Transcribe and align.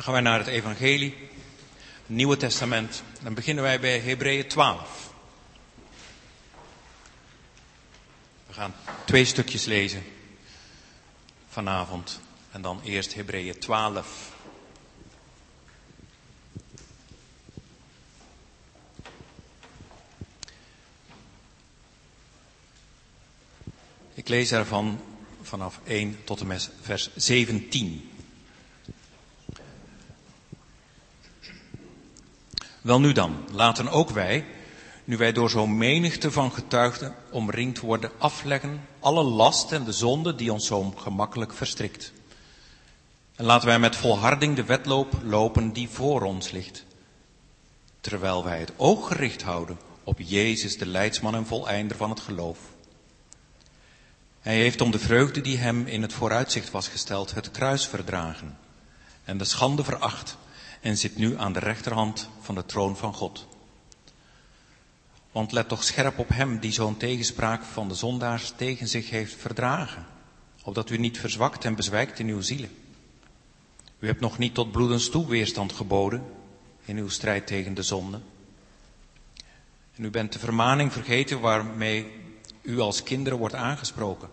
Dan 0.00 0.08
gaan 0.08 0.22
wij 0.22 0.30
naar 0.30 0.38
het 0.38 0.48
Evangelie, 0.48 1.14
het 1.96 2.08
Nieuwe 2.08 2.36
Testament. 2.36 3.02
Dan 3.22 3.34
beginnen 3.34 3.64
wij 3.64 3.80
bij 3.80 3.98
Hebreeën 3.98 4.46
12. 4.46 5.12
We 8.46 8.52
gaan 8.52 8.74
twee 9.04 9.24
stukjes 9.24 9.64
lezen 9.64 10.02
vanavond. 11.48 12.20
En 12.50 12.62
dan 12.62 12.80
eerst 12.84 13.14
Hebreeën 13.14 13.58
12. 13.58 14.32
Ik 24.14 24.28
lees 24.28 24.52
ervan 24.52 25.00
vanaf 25.42 25.80
1 25.84 26.24
tot 26.24 26.40
en 26.40 26.46
met 26.46 26.70
vers 26.80 27.10
17. 27.16 28.09
Wel 32.80 33.00
nu 33.00 33.12
dan, 33.12 33.44
laten 33.52 33.88
ook 33.88 34.10
wij, 34.10 34.44
nu 35.04 35.16
wij 35.16 35.32
door 35.32 35.50
zo'n 35.50 35.76
menigte 35.76 36.30
van 36.30 36.52
getuigden 36.52 37.14
omringd 37.30 37.80
worden, 37.80 38.10
afleggen 38.18 38.80
alle 39.00 39.22
last 39.22 39.72
en 39.72 39.84
de 39.84 39.92
zonde 39.92 40.34
die 40.34 40.52
ons 40.52 40.66
zo 40.66 40.94
gemakkelijk 40.96 41.52
verstrikt. 41.52 42.12
En 43.36 43.44
laten 43.44 43.68
wij 43.68 43.78
met 43.78 43.96
volharding 43.96 44.56
de 44.56 44.64
wedloop 44.64 45.12
lopen 45.22 45.72
die 45.72 45.88
voor 45.88 46.22
ons 46.22 46.50
ligt. 46.50 46.84
Terwijl 48.00 48.44
wij 48.44 48.60
het 48.60 48.72
oog 48.76 49.06
gericht 49.06 49.42
houden 49.42 49.78
op 50.04 50.18
Jezus, 50.18 50.78
de 50.78 50.86
leidsman 50.86 51.34
en 51.34 51.46
voleinder 51.46 51.96
van 51.96 52.10
het 52.10 52.20
geloof. 52.20 52.58
Hij 54.40 54.56
heeft 54.56 54.80
om 54.80 54.90
de 54.90 54.98
vreugde 54.98 55.40
die 55.40 55.56
hem 55.56 55.86
in 55.86 56.02
het 56.02 56.12
vooruitzicht 56.12 56.70
was 56.70 56.88
gesteld, 56.88 57.34
het 57.34 57.50
kruis 57.50 57.86
verdragen 57.86 58.58
en 59.24 59.38
de 59.38 59.44
schande 59.44 59.84
veracht 59.84 60.36
en 60.80 60.98
zit 60.98 61.16
nu 61.16 61.38
aan 61.38 61.52
de 61.52 61.58
rechterhand 61.58 62.28
van 62.40 62.54
de 62.54 62.66
troon 62.66 62.96
van 62.96 63.14
God. 63.14 63.46
Want 65.32 65.52
let 65.52 65.68
toch 65.68 65.84
scherp 65.84 66.18
op 66.18 66.28
hem 66.28 66.58
die 66.58 66.72
zo'n 66.72 66.96
tegenspraak 66.96 67.62
van 67.62 67.88
de 67.88 67.94
zondaars 67.94 68.52
tegen 68.56 68.88
zich 68.88 69.10
heeft 69.10 69.34
verdragen, 69.34 70.06
opdat 70.62 70.90
u 70.90 70.98
niet 70.98 71.18
verzwakt 71.18 71.64
en 71.64 71.74
bezwijkt 71.74 72.18
in 72.18 72.28
uw 72.28 72.40
zielen. 72.40 72.70
U 73.98 74.06
hebt 74.06 74.20
nog 74.20 74.38
niet 74.38 74.54
tot 74.54 74.72
bloedens 74.72 75.10
toe 75.10 75.28
weerstand 75.28 75.72
geboden 75.72 76.24
in 76.84 76.96
uw 76.96 77.08
strijd 77.08 77.46
tegen 77.46 77.74
de 77.74 77.82
zonde. 77.82 78.20
En 79.96 80.04
u 80.04 80.10
bent 80.10 80.32
de 80.32 80.38
vermaning 80.38 80.92
vergeten 80.92 81.40
waarmee 81.40 82.06
u 82.62 82.78
als 82.78 83.02
kinderen 83.02 83.38
wordt 83.38 83.54
aangesproken. 83.54 84.28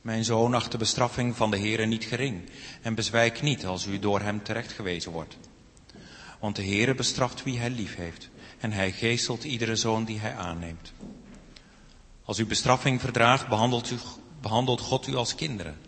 Mijn 0.00 0.24
zoon 0.24 0.54
acht 0.54 0.72
de 0.72 0.78
bestraffing 0.78 1.36
van 1.36 1.50
de 1.50 1.58
Heere 1.58 1.86
niet 1.86 2.04
gering 2.04 2.50
en 2.82 2.94
bezwijk 2.94 3.42
niet 3.42 3.66
als 3.66 3.86
u 3.86 3.98
door 3.98 4.20
hem 4.20 4.42
terechtgewezen 4.42 5.12
wordt. 5.12 5.36
Want 6.38 6.56
de 6.56 6.64
Heere 6.64 6.94
bestraft 6.94 7.42
wie 7.42 7.58
hij 7.58 7.70
lief 7.70 7.96
heeft 7.96 8.28
en 8.58 8.72
hij 8.72 8.92
geestelt 8.92 9.44
iedere 9.44 9.76
zoon 9.76 10.04
die 10.04 10.18
hij 10.18 10.36
aanneemt. 10.36 10.92
Als 12.24 12.38
u 12.38 12.46
bestraffing 12.46 13.00
verdraagt, 13.00 13.48
behandelt, 13.48 13.90
u, 13.90 13.96
behandelt 14.40 14.80
God 14.80 15.06
u 15.06 15.14
als 15.14 15.34
kinderen. 15.34 15.78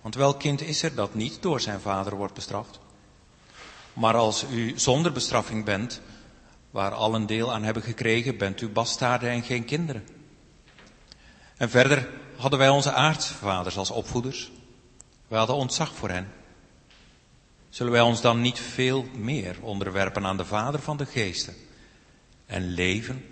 Want 0.00 0.14
welk 0.14 0.38
kind 0.38 0.60
is 0.60 0.82
er 0.82 0.94
dat 0.94 1.14
niet 1.14 1.42
door 1.42 1.60
zijn 1.60 1.80
vader 1.80 2.16
wordt 2.16 2.34
bestraft? 2.34 2.78
Maar 3.92 4.14
als 4.14 4.44
u 4.50 4.78
zonder 4.78 5.12
bestraffing 5.12 5.64
bent, 5.64 6.00
waar 6.70 6.92
al 6.92 7.14
een 7.14 7.26
deel 7.26 7.52
aan 7.52 7.62
hebben 7.62 7.82
gekregen, 7.82 8.36
bent 8.36 8.60
u 8.60 8.68
bastaarden 8.68 9.30
en 9.30 9.42
geen 9.42 9.64
kinderen. 9.64 10.06
En 11.56 11.70
verder 11.70 12.08
hadden 12.36 12.58
wij 12.58 12.68
onze 12.68 12.92
aardse 12.92 13.34
vaders 13.34 13.76
als 13.76 13.90
opvoeders. 13.90 14.50
Wij 15.28 15.38
hadden 15.38 15.56
ontzag 15.56 15.94
voor 15.94 16.08
hen. 16.08 16.28
Zullen 17.78 17.92
wij 17.92 18.02
ons 18.02 18.20
dan 18.20 18.40
niet 18.40 18.60
veel 18.60 19.06
meer 19.16 19.56
onderwerpen 19.60 20.26
aan 20.26 20.36
de 20.36 20.44
Vader 20.44 20.80
van 20.80 20.96
de 20.96 21.06
geesten 21.06 21.54
en 22.46 22.68
leven? 22.68 23.24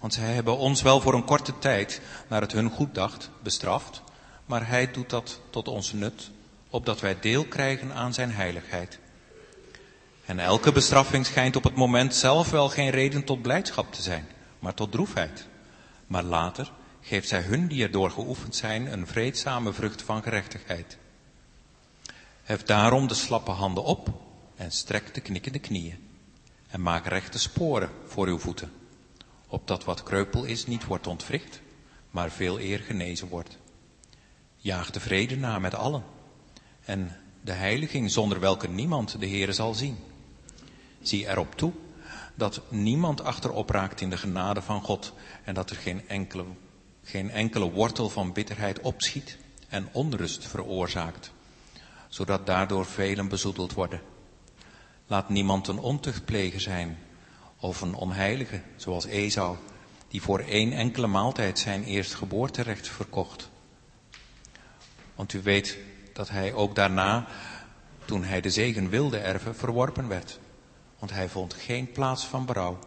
Want 0.00 0.14
zij 0.14 0.34
hebben 0.34 0.56
ons 0.56 0.82
wel 0.82 1.00
voor 1.00 1.14
een 1.14 1.24
korte 1.24 1.58
tijd, 1.58 2.00
naar 2.28 2.40
het 2.40 2.52
hun 2.52 2.70
goed 2.70 2.94
dacht, 2.94 3.30
bestraft, 3.42 4.02
maar 4.46 4.68
Hij 4.68 4.90
doet 4.90 5.10
dat 5.10 5.40
tot 5.50 5.68
ons 5.68 5.92
nut, 5.92 6.30
opdat 6.70 7.00
wij 7.00 7.20
deel 7.20 7.44
krijgen 7.44 7.92
aan 7.92 8.14
Zijn 8.14 8.30
heiligheid. 8.30 8.98
En 10.24 10.38
elke 10.38 10.72
bestraffing 10.72 11.26
schijnt 11.26 11.56
op 11.56 11.64
het 11.64 11.74
moment 11.74 12.14
zelf 12.14 12.50
wel 12.50 12.68
geen 12.68 12.90
reden 12.90 13.24
tot 13.24 13.42
blijdschap 13.42 13.92
te 13.92 14.02
zijn, 14.02 14.26
maar 14.58 14.74
tot 14.74 14.92
droefheid. 14.92 15.46
Maar 16.06 16.22
later 16.22 16.72
geeft 17.00 17.28
zij 17.28 17.40
hun 17.40 17.68
die 17.68 17.82
erdoor 17.82 18.10
geoefend 18.10 18.56
zijn 18.56 18.92
een 18.92 19.06
vreedzame 19.06 19.72
vrucht 19.72 20.02
van 20.02 20.22
gerechtigheid. 20.22 20.98
Hef 22.48 22.62
daarom 22.62 23.08
de 23.08 23.14
slappe 23.14 23.50
handen 23.50 23.84
op 23.84 24.08
en 24.56 24.72
strek 24.72 25.14
de 25.14 25.20
knikkende 25.20 25.58
knieën. 25.58 25.98
En 26.68 26.82
maak 26.82 27.06
rechte 27.06 27.38
sporen 27.38 27.90
voor 28.06 28.26
uw 28.26 28.38
voeten, 28.38 28.72
opdat 29.46 29.84
wat 29.84 30.02
kreupel 30.02 30.44
is 30.44 30.66
niet 30.66 30.84
wordt 30.84 31.06
ontwricht, 31.06 31.60
maar 32.10 32.30
veel 32.30 32.60
eer 32.60 32.78
genezen 32.78 33.28
wordt. 33.28 33.58
Jaag 34.56 34.90
de 34.90 35.00
vrede 35.00 35.36
na 35.36 35.58
met 35.58 35.74
allen 35.74 36.04
en 36.84 37.16
de 37.40 37.52
heiliging 37.52 38.10
zonder 38.10 38.40
welke 38.40 38.68
niemand 38.68 39.20
de 39.20 39.28
Heere 39.28 39.52
zal 39.52 39.74
zien. 39.74 39.96
Zie 41.00 41.28
erop 41.28 41.54
toe 41.54 41.72
dat 42.34 42.60
niemand 42.68 43.22
achterop 43.22 43.70
raakt 43.70 44.00
in 44.00 44.10
de 44.10 44.18
genade 44.18 44.62
van 44.62 44.82
God 44.82 45.12
en 45.44 45.54
dat 45.54 45.70
er 45.70 45.76
geen 45.76 46.08
enkele, 46.08 46.44
geen 47.02 47.30
enkele 47.30 47.70
wortel 47.70 48.08
van 48.08 48.32
bitterheid 48.32 48.80
opschiet 48.80 49.38
en 49.68 49.88
onrust 49.92 50.46
veroorzaakt, 50.46 51.32
zodat 52.08 52.46
daardoor 52.46 52.86
velen 52.86 53.28
bezoedeld 53.28 53.72
worden. 53.72 54.00
Laat 55.06 55.28
niemand 55.28 55.68
een 55.68 55.78
ontuchtpleger 55.78 56.60
zijn 56.60 56.98
of 57.56 57.80
een 57.80 57.94
onheilige, 57.94 58.62
zoals 58.76 59.04
Esau, 59.04 59.56
die 60.08 60.22
voor 60.22 60.38
één 60.40 60.72
enkele 60.72 61.06
maaltijd 61.06 61.58
zijn 61.58 61.84
eerstgeboorterecht 61.84 62.88
verkocht. 62.88 63.50
Want 65.14 65.32
u 65.32 65.42
weet 65.42 65.78
dat 66.12 66.28
hij 66.28 66.52
ook 66.52 66.74
daarna, 66.74 67.26
toen 68.04 68.24
hij 68.24 68.40
de 68.40 68.50
zegen 68.50 68.88
wilde 68.88 69.18
erven, 69.18 69.56
verworpen 69.56 70.08
werd 70.08 70.38
want 70.98 71.10
hij 71.12 71.28
vond 71.28 71.54
geen 71.54 71.92
plaats 71.92 72.24
van 72.24 72.46
berouw, 72.46 72.78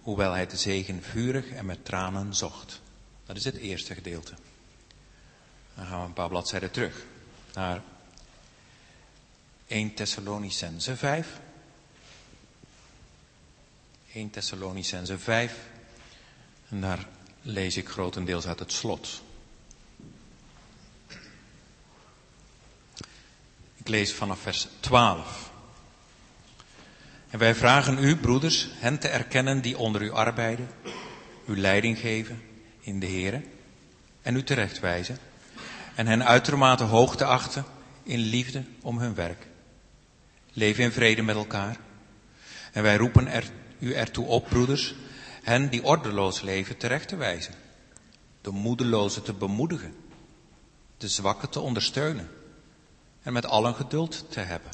hoewel 0.00 0.32
hij 0.32 0.46
de 0.46 0.56
zegen 0.56 1.02
vurig 1.02 1.50
en 1.50 1.66
met 1.66 1.84
tranen 1.84 2.34
zocht. 2.34 2.80
Dat 3.24 3.36
is 3.36 3.44
het 3.44 3.56
eerste 3.56 3.94
gedeelte. 3.94 4.32
Dan 5.74 5.86
gaan 5.86 6.00
we 6.00 6.06
een 6.06 6.12
paar 6.12 6.28
bladzijden 6.28 6.70
terug 6.70 7.04
naar 7.54 7.82
1 9.66 9.94
Thessalonicense 9.94 10.96
5. 10.96 11.40
1 14.12 14.30
Thessalonicense 14.30 15.18
5. 15.18 15.54
En 16.68 16.80
daar 16.80 17.06
lees 17.42 17.76
ik 17.76 17.88
grotendeels 17.88 18.46
uit 18.46 18.58
het 18.58 18.72
slot. 18.72 19.22
Ik 23.76 23.88
lees 23.88 24.12
vanaf 24.12 24.40
vers 24.40 24.68
12. 24.80 25.50
En 27.30 27.38
wij 27.38 27.54
vragen 27.54 27.98
u, 27.98 28.16
broeders, 28.16 28.68
hen 28.72 28.98
te 28.98 29.08
erkennen 29.08 29.62
die 29.62 29.78
onder 29.78 30.02
u 30.02 30.10
arbeiden, 30.10 30.68
u 31.46 31.58
leiding 31.58 31.98
geven 31.98 32.42
in 32.80 33.00
de 33.00 33.06
Here 33.06 33.42
en 34.22 34.36
u 34.36 34.42
terechtwijzen 34.42 35.18
en 35.94 36.06
hen 36.06 36.24
uitermate 36.24 36.84
hoog 36.84 37.16
te 37.16 37.24
achten 37.24 37.64
in 38.02 38.18
liefde 38.18 38.64
om 38.80 38.98
hun 38.98 39.14
werk. 39.14 39.46
Leef 40.56 40.78
in 40.78 40.92
vrede 40.92 41.22
met 41.22 41.36
elkaar. 41.36 41.76
En 42.72 42.82
wij 42.82 42.96
roepen 42.96 43.42
u 43.78 43.94
ertoe 43.94 44.26
op, 44.26 44.48
broeders, 44.48 44.94
hen 45.42 45.68
die 45.70 45.84
ordeloos 45.84 46.40
leven 46.40 46.76
terecht 46.76 47.08
te 47.08 47.16
wijzen, 47.16 47.54
de 48.40 48.50
moedelozen 48.50 49.22
te 49.22 49.32
bemoedigen, 49.32 49.94
de 50.96 51.08
zwakken 51.08 51.48
te 51.48 51.60
ondersteunen 51.60 52.30
en 53.22 53.32
met 53.32 53.46
allen 53.46 53.74
geduld 53.74 54.24
te 54.32 54.40
hebben. 54.40 54.70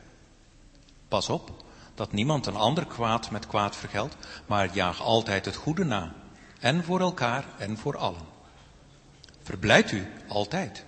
Pas 1.08 1.28
op, 1.28 1.64
dat 1.94 2.12
niemand 2.12 2.46
een 2.46 2.56
ander 2.56 2.86
kwaad 2.86 3.30
met 3.30 3.46
kwaad 3.46 3.76
vergeldt, 3.76 4.16
maar 4.46 4.74
jaag 4.74 5.00
altijd 5.00 5.44
het 5.44 5.56
goede 5.56 5.84
na. 5.84 6.14
En 6.60 6.84
voor 6.84 7.00
elkaar 7.00 7.44
en 7.58 7.78
voor 7.78 7.96
allen. 7.96 8.26
Verblijd 9.42 9.92
u 9.92 10.06
altijd. 10.28 10.84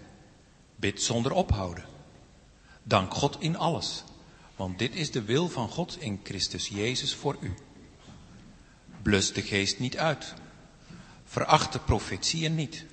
Bid 0.76 1.02
zonder 1.02 1.32
ophouden. 1.32 1.85
Dank 2.82 3.14
God 3.14 3.37
in 3.41 3.56
alles, 3.56 4.05
want 4.56 4.79
dit 4.79 4.95
is 4.95 5.11
de 5.11 5.23
wil 5.23 5.49
van 5.49 5.69
God 5.69 6.01
in 6.01 6.21
Christus 6.23 6.69
Jezus 6.69 7.15
voor 7.15 7.37
u. 7.41 7.55
Blus 9.03 9.33
de 9.33 9.43
geest 9.43 9.79
niet 9.79 9.97
uit. 9.97 10.35
Veracht 11.25 11.73
de 11.73 11.79
profetieën 11.79 12.55
niet. 12.55 12.85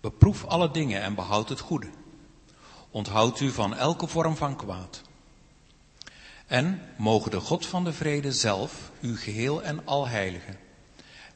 Beproef 0.00 0.44
alle 0.44 0.70
dingen 0.70 1.02
en 1.02 1.14
behoud 1.14 1.48
het 1.48 1.60
goede. 1.60 1.88
Onthoud 2.90 3.40
u 3.40 3.50
van 3.50 3.74
elke 3.74 4.06
vorm 4.06 4.36
van 4.36 4.56
kwaad. 4.56 5.02
En 6.46 6.80
mogen 6.96 7.30
de 7.30 7.40
God 7.40 7.66
van 7.66 7.84
de 7.84 7.92
vrede 7.92 8.32
zelf 8.32 8.90
uw 9.00 9.16
geheel 9.16 9.62
en 9.62 9.86
al 9.86 10.08
heiligen. 10.08 10.58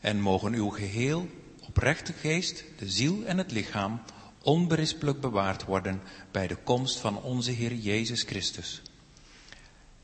En 0.01 0.21
mogen 0.21 0.53
uw 0.53 0.69
geheel 0.69 1.29
oprechte 1.67 2.13
geest, 2.13 2.65
de 2.79 2.91
ziel 2.91 3.25
en 3.25 3.39
het 3.39 3.51
lichaam 3.51 4.01
onberispelijk 4.43 5.21
bewaard 5.21 5.65
worden 5.65 6.03
bij 6.31 6.47
de 6.47 6.57
komst 6.57 6.99
van 6.99 7.23
onze 7.23 7.51
Heer 7.51 7.75
Jezus 7.75 8.23
Christus. 8.23 8.83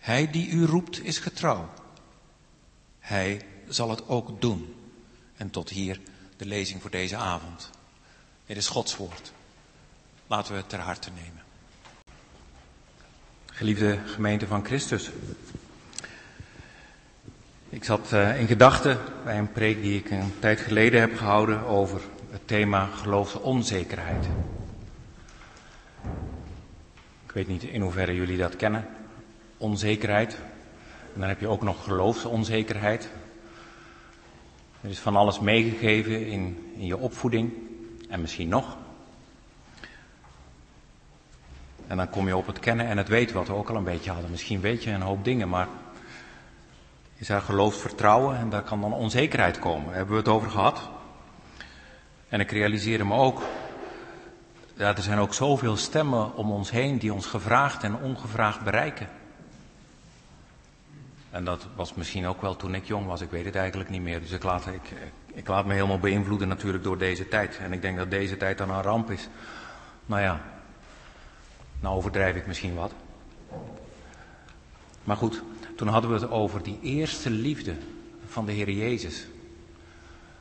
Hij 0.02 0.30
die 0.30 0.48
u 0.48 0.64
roept 0.64 1.04
is 1.04 1.18
getrouw. 1.18 1.68
Hij 2.98 3.40
zal 3.68 3.90
het 3.90 4.08
ook 4.08 4.40
doen. 4.40 4.74
En 5.36 5.50
tot 5.50 5.68
hier 5.68 6.00
de 6.36 6.46
lezing 6.46 6.80
voor 6.80 6.90
deze 6.90 7.16
avond. 7.16 7.70
Dit 8.46 8.56
is 8.56 8.68
Gods 8.68 8.96
woord. 8.96 9.32
Laten 10.26 10.52
we 10.52 10.58
het 10.58 10.68
ter 10.68 10.78
harte 10.78 11.10
nemen. 11.14 11.42
Geliefde 13.46 13.98
gemeente 14.06 14.46
van 14.46 14.64
Christus. 14.64 15.10
Ik 17.68 17.84
zat 17.84 18.12
uh, 18.12 18.40
in 18.40 18.46
gedachten 18.46 18.98
bij 19.24 19.38
een 19.38 19.52
preek 19.52 19.82
die 19.82 19.98
ik 19.98 20.10
een 20.10 20.32
tijd 20.38 20.60
geleden 20.60 21.00
heb 21.00 21.16
gehouden 21.16 21.64
over 21.64 22.00
het 22.30 22.48
thema 22.48 22.86
geloofsonzekerheid. 22.86 24.26
Ik 27.24 27.32
weet 27.32 27.48
niet 27.48 27.62
in 27.62 27.80
hoeverre 27.80 28.14
jullie 28.14 28.38
dat 28.38 28.56
kennen. 28.56 28.86
Onzekerheid. 29.62 30.34
En 31.14 31.20
dan 31.20 31.28
heb 31.28 31.40
je 31.40 31.48
ook 31.48 31.62
nog 31.62 31.84
geloofsonzekerheid. 31.84 33.10
Er 34.80 34.90
is 34.90 34.98
van 34.98 35.16
alles 35.16 35.40
meegegeven 35.40 36.26
in, 36.26 36.72
in 36.76 36.86
je 36.86 36.96
opvoeding. 36.96 37.52
En 38.08 38.20
misschien 38.20 38.48
nog. 38.48 38.76
En 41.86 41.96
dan 41.96 42.10
kom 42.10 42.26
je 42.26 42.36
op 42.36 42.46
het 42.46 42.58
kennen 42.58 42.86
en 42.86 42.96
het 42.96 43.08
weten 43.08 43.36
wat 43.36 43.46
we 43.46 43.54
ook 43.54 43.68
al 43.68 43.76
een 43.76 43.84
beetje 43.84 44.10
hadden. 44.10 44.30
Misschien 44.30 44.60
weet 44.60 44.84
je 44.84 44.90
een 44.90 45.02
hoop 45.02 45.24
dingen, 45.24 45.48
maar 45.48 45.68
is 47.16 47.28
er 47.28 47.40
geloof 47.40 47.80
vertrouwen 47.80 48.36
en 48.36 48.50
daar 48.50 48.62
kan 48.62 48.80
dan 48.80 48.92
onzekerheid 48.92 49.58
komen. 49.58 49.86
Daar 49.86 49.94
hebben 49.94 50.14
we 50.14 50.20
het 50.20 50.30
over 50.30 50.50
gehad. 50.50 50.88
En 52.28 52.40
ik 52.40 52.50
realiseerde 52.50 53.04
me 53.04 53.14
ook, 53.14 53.42
ja, 54.76 54.96
er 54.96 55.02
zijn 55.02 55.18
ook 55.18 55.34
zoveel 55.34 55.76
stemmen 55.76 56.36
om 56.36 56.50
ons 56.50 56.70
heen 56.70 56.98
die 56.98 57.12
ons 57.12 57.26
gevraagd 57.26 57.82
en 57.82 57.96
ongevraagd 57.96 58.62
bereiken. 58.64 59.08
En 61.32 61.44
dat 61.44 61.66
was 61.74 61.94
misschien 61.94 62.26
ook 62.26 62.40
wel 62.40 62.56
toen 62.56 62.74
ik 62.74 62.84
jong 62.84 63.06
was, 63.06 63.20
ik 63.20 63.30
weet 63.30 63.44
het 63.44 63.54
eigenlijk 63.54 63.90
niet 63.90 64.02
meer. 64.02 64.20
Dus 64.20 64.30
ik 64.30 64.42
laat, 64.42 64.66
ik, 64.66 64.92
ik 65.34 65.48
laat 65.48 65.66
me 65.66 65.72
helemaal 65.72 65.98
beïnvloeden 65.98 66.48
natuurlijk 66.48 66.84
door 66.84 66.98
deze 66.98 67.28
tijd. 67.28 67.58
En 67.58 67.72
ik 67.72 67.82
denk 67.82 67.96
dat 67.96 68.10
deze 68.10 68.36
tijd 68.36 68.58
dan 68.58 68.70
een 68.70 68.82
ramp 68.82 69.10
is. 69.10 69.28
Nou 70.06 70.22
ja, 70.22 70.40
nou 71.80 71.96
overdrijf 71.96 72.36
ik 72.36 72.46
misschien 72.46 72.74
wat. 72.74 72.92
Maar 75.04 75.16
goed, 75.16 75.42
toen 75.76 75.88
hadden 75.88 76.10
we 76.10 76.20
het 76.20 76.30
over 76.30 76.62
die 76.62 76.78
eerste 76.82 77.30
liefde 77.30 77.74
van 78.26 78.46
de 78.46 78.52
Heer 78.52 78.70
Jezus. 78.70 79.26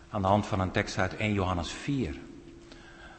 Aan 0.09 0.21
de 0.21 0.27
hand 0.27 0.47
van 0.47 0.59
een 0.59 0.71
tekst 0.71 0.97
uit 0.97 1.15
1 1.15 1.33
Johannes 1.33 1.71
4. 1.71 2.15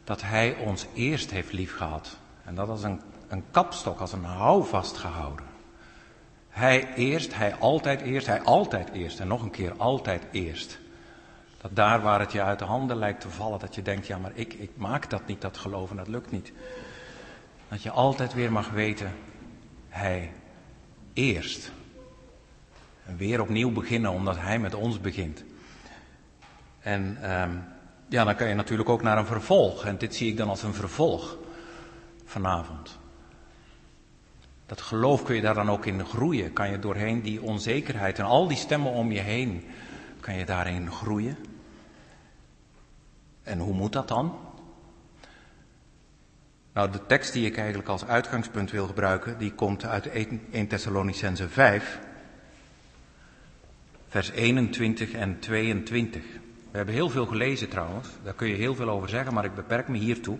Dat 0.05 0.23
Hij 0.23 0.57
ons 0.57 0.87
eerst 0.95 1.31
heeft 1.31 1.53
liefgehad. 1.53 2.17
En 2.45 2.55
dat 2.55 2.69
als 2.69 2.83
een, 2.83 3.01
een 3.29 3.45
kapstok, 3.51 4.01
als 4.01 4.13
een 4.13 4.25
houvast 4.25 4.97
gehouden. 4.97 5.52
Hij 6.53 6.95
eerst, 6.95 7.35
Hij 7.35 7.55
altijd 7.55 8.01
eerst, 8.01 8.27
Hij 8.27 8.43
altijd 8.43 8.91
eerst. 8.91 9.21
En 9.21 9.29
nog 9.29 9.43
een 9.43 9.51
keer 9.51 9.73
altijd 9.77 10.23
eerst. 10.31 10.79
Dat 11.61 11.77
daar 11.77 12.03
waar 12.03 12.21
het 12.21 12.33
je 12.33 12.43
uit 12.43 12.59
de 12.59 12.65
handen 12.65 12.97
lijkt 12.97 13.21
te 13.21 13.31
vallen, 13.31 13.59
dat 13.59 13.75
je 13.75 13.83
denkt, 13.83 14.07
ja 14.07 14.19
maar 14.19 14.33
ik, 14.35 14.53
ik 14.53 14.71
maak 14.75 15.11
dat 15.11 15.27
niet, 15.27 15.41
dat 15.41 15.57
geloven, 15.57 15.97
dat 15.97 16.09
lukt 16.09 16.31
niet. 16.31 16.53
Dat 17.69 17.83
je 17.83 17.91
altijd 17.91 18.35
weer 18.35 18.53
mag 18.53 18.71
weten, 18.71 19.13
Hij 19.89 20.33
eerst. 21.13 21.73
En 23.07 23.17
weer 23.17 23.41
opnieuw 23.41 23.73
beginnen 23.73 24.11
omdat 24.11 24.37
Hij 24.37 24.59
met 24.59 24.75
ons 24.75 25.01
begint. 25.01 25.45
En 26.81 27.31
um, 27.41 27.65
ja, 28.09 28.25
dan 28.25 28.35
kan 28.35 28.49
je 28.49 28.55
natuurlijk 28.55 28.89
ook 28.89 29.03
naar 29.03 29.19
een 29.19 29.27
vervolg. 29.27 29.85
En 29.85 29.99
dit 29.99 30.15
zie 30.15 30.31
ik 30.31 30.37
dan 30.37 30.49
als 30.49 30.63
een 30.63 30.75
vervolg 30.75 31.37
vanavond. 32.25 32.99
Dat 34.67 34.81
geloof 34.81 35.23
kun 35.23 35.35
je 35.35 35.41
daar 35.41 35.55
dan 35.55 35.71
ook 35.71 35.87
in 35.87 36.05
groeien. 36.05 36.53
Kan 36.53 36.71
je 36.71 36.79
doorheen 36.79 37.23
die 37.23 37.43
onzekerheid 37.43 38.19
en 38.19 38.25
al 38.25 38.49
die 38.49 38.57
stemmen 38.57 38.93
om 38.93 39.13
je 39.13 39.21
heen, 39.21 39.65
kan 40.21 40.35
je 40.35 40.45
daarin 40.45 40.91
groeien. 40.91 41.37
En 43.43 43.59
hoe 43.59 43.75
moet 43.75 43.93
dat 43.93 44.09
dan? 44.09 44.39
Nou, 46.73 46.91
de 46.91 47.07
tekst 47.07 47.33
die 47.33 47.47
ik 47.47 47.57
eigenlijk 47.57 47.89
als 47.89 48.07
uitgangspunt 48.07 48.71
wil 48.71 48.87
gebruiken, 48.87 49.39
die 49.39 49.53
komt 49.53 49.85
uit 49.85 50.07
1 50.07 50.67
Thessalonicense 50.69 51.49
5, 51.49 52.01
vers 54.09 54.31
21 54.31 55.13
en 55.13 55.39
22. 55.39 56.23
We 56.71 56.77
hebben 56.77 56.95
heel 56.95 57.11
veel 57.11 57.27
gelezen 57.27 57.69
trouwens, 57.69 58.09
daar 58.23 58.35
kun 58.35 58.49
je 58.49 58.55
heel 58.55 58.75
veel 58.75 58.89
over 58.89 59.09
zeggen, 59.09 59.35
maar 59.35 59.45
ik 59.45 59.55
beperk 59.55 59.89
me 59.89 59.99
hiertoe. 59.99 60.39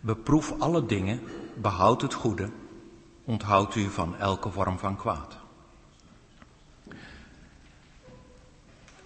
Beproef 0.00 0.54
alle 0.58 0.86
dingen, 0.86 1.20
behoud 1.54 2.02
het 2.02 2.14
goede, 2.14 2.50
onthoud 3.24 3.74
u 3.74 3.90
van 3.90 4.16
elke 4.16 4.50
vorm 4.50 4.78
van 4.78 4.96
kwaad. 4.96 5.36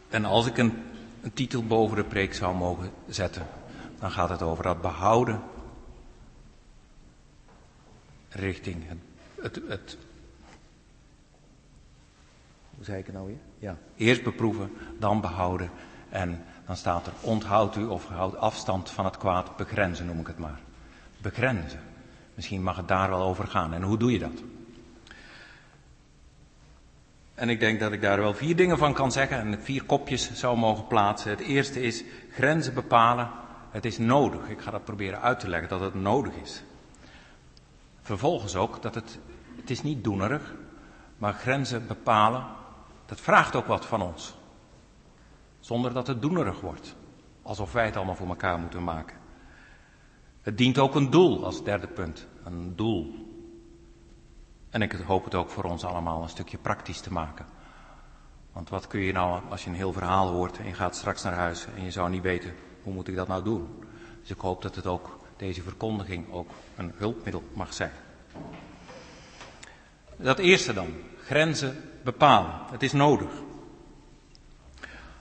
En 0.08 0.24
als 0.24 0.46
ik 0.46 0.58
een, 0.58 0.82
een 1.20 1.32
titel 1.32 1.66
boven 1.66 1.96
de 1.96 2.04
preek 2.04 2.34
zou 2.34 2.56
mogen 2.56 2.90
zetten, 3.08 3.46
dan 3.98 4.10
gaat 4.10 4.28
het 4.28 4.42
over 4.42 4.64
dat 4.64 4.80
behouden 4.80 5.42
richting 8.28 8.84
het, 9.40 9.60
het, 9.68 9.96
hoe 12.74 12.84
zei 12.84 12.98
ik 12.98 13.06
het 13.06 13.14
nou 13.14 13.26
weer? 13.26 13.38
Ja. 13.58 13.76
Eerst 13.96 14.22
beproeven, 14.22 14.72
dan 14.98 15.20
behouden. 15.20 15.70
En 16.08 16.44
dan 16.66 16.76
staat 16.76 17.06
er 17.06 17.12
onthoud 17.20 17.76
u 17.76 17.84
of 17.84 18.08
houd 18.08 18.36
afstand 18.36 18.90
van 18.90 19.04
het 19.04 19.16
kwaad, 19.16 19.56
begrenzen 19.56 20.06
noem 20.06 20.20
ik 20.20 20.26
het 20.26 20.38
maar. 20.38 20.60
Begrenzen. 21.18 21.80
Misschien 22.38 22.62
mag 22.62 22.76
het 22.76 22.88
daar 22.88 23.08
wel 23.08 23.22
over 23.22 23.46
gaan. 23.46 23.74
En 23.74 23.82
hoe 23.82 23.96
doe 23.96 24.12
je 24.12 24.18
dat? 24.18 24.42
En 27.34 27.48
ik 27.48 27.60
denk 27.60 27.80
dat 27.80 27.92
ik 27.92 28.00
daar 28.00 28.20
wel 28.20 28.34
vier 28.34 28.56
dingen 28.56 28.78
van 28.78 28.92
kan 28.92 29.12
zeggen 29.12 29.38
en 29.38 29.62
vier 29.62 29.84
kopjes 29.84 30.32
zou 30.32 30.58
mogen 30.58 30.86
plaatsen. 30.86 31.30
Het 31.30 31.40
eerste 31.40 31.82
is 31.82 32.04
grenzen 32.30 32.74
bepalen. 32.74 33.30
Het 33.70 33.84
is 33.84 33.98
nodig. 33.98 34.48
Ik 34.48 34.60
ga 34.60 34.70
dat 34.70 34.84
proberen 34.84 35.20
uit 35.20 35.40
te 35.40 35.48
leggen 35.48 35.68
dat 35.68 35.80
het 35.80 35.94
nodig 35.94 36.32
is. 36.34 36.62
Vervolgens 38.00 38.56
ook 38.56 38.82
dat 38.82 38.94
het, 38.94 39.18
het 39.56 39.70
is 39.70 39.82
niet 39.82 40.04
doenerig, 40.04 40.54
maar 41.16 41.32
grenzen 41.32 41.86
bepalen, 41.86 42.44
dat 43.06 43.20
vraagt 43.20 43.56
ook 43.56 43.66
wat 43.66 43.86
van 43.86 44.02
ons. 44.02 44.34
Zonder 45.60 45.92
dat 45.92 46.06
het 46.06 46.22
doenerig 46.22 46.60
wordt, 46.60 46.96
alsof 47.42 47.72
wij 47.72 47.84
het 47.84 47.96
allemaal 47.96 48.14
voor 48.14 48.28
elkaar 48.28 48.58
moeten 48.58 48.84
maken. 48.84 49.17
Het 50.48 50.58
dient 50.58 50.78
ook 50.78 50.94
een 50.94 51.10
doel 51.10 51.44
als 51.44 51.64
derde 51.64 51.86
punt, 51.86 52.26
een 52.44 52.76
doel. 52.76 53.14
En 54.70 54.82
ik 54.82 54.92
hoop 54.92 55.24
het 55.24 55.34
ook 55.34 55.50
voor 55.50 55.64
ons 55.64 55.84
allemaal 55.84 56.22
een 56.22 56.28
stukje 56.28 56.58
praktisch 56.58 57.00
te 57.00 57.12
maken. 57.12 57.46
Want 58.52 58.68
wat 58.68 58.86
kun 58.86 59.00
je 59.00 59.12
nou 59.12 59.42
als 59.50 59.64
je 59.64 59.70
een 59.70 59.76
heel 59.76 59.92
verhaal 59.92 60.28
hoort 60.28 60.58
en 60.58 60.66
je 60.66 60.74
gaat 60.74 60.96
straks 60.96 61.22
naar 61.22 61.32
huis 61.32 61.66
en 61.76 61.84
je 61.84 61.90
zou 61.90 62.10
niet 62.10 62.22
weten 62.22 62.54
hoe 62.82 62.92
moet 62.92 63.08
ik 63.08 63.14
dat 63.14 63.28
nou 63.28 63.42
doen. 63.44 63.68
Dus 64.20 64.30
ik 64.30 64.38
hoop 64.38 64.62
dat 64.62 64.74
het 64.74 64.86
ook 64.86 65.18
deze 65.36 65.62
verkondiging 65.62 66.32
ook 66.32 66.50
een 66.76 66.92
hulpmiddel 66.96 67.42
mag 67.52 67.74
zijn. 67.74 67.92
Dat 70.16 70.38
eerste 70.38 70.72
dan, 70.72 70.88
grenzen 71.24 71.76
bepalen. 72.04 72.52
Het 72.70 72.82
is 72.82 72.92
nodig. 72.92 73.30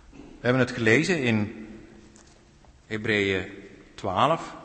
We 0.09 0.17
hebben 0.39 0.61
het 0.61 0.71
gelezen 0.71 1.23
in 1.23 1.67
Hebreeën 2.85 3.47
12, 3.95 4.55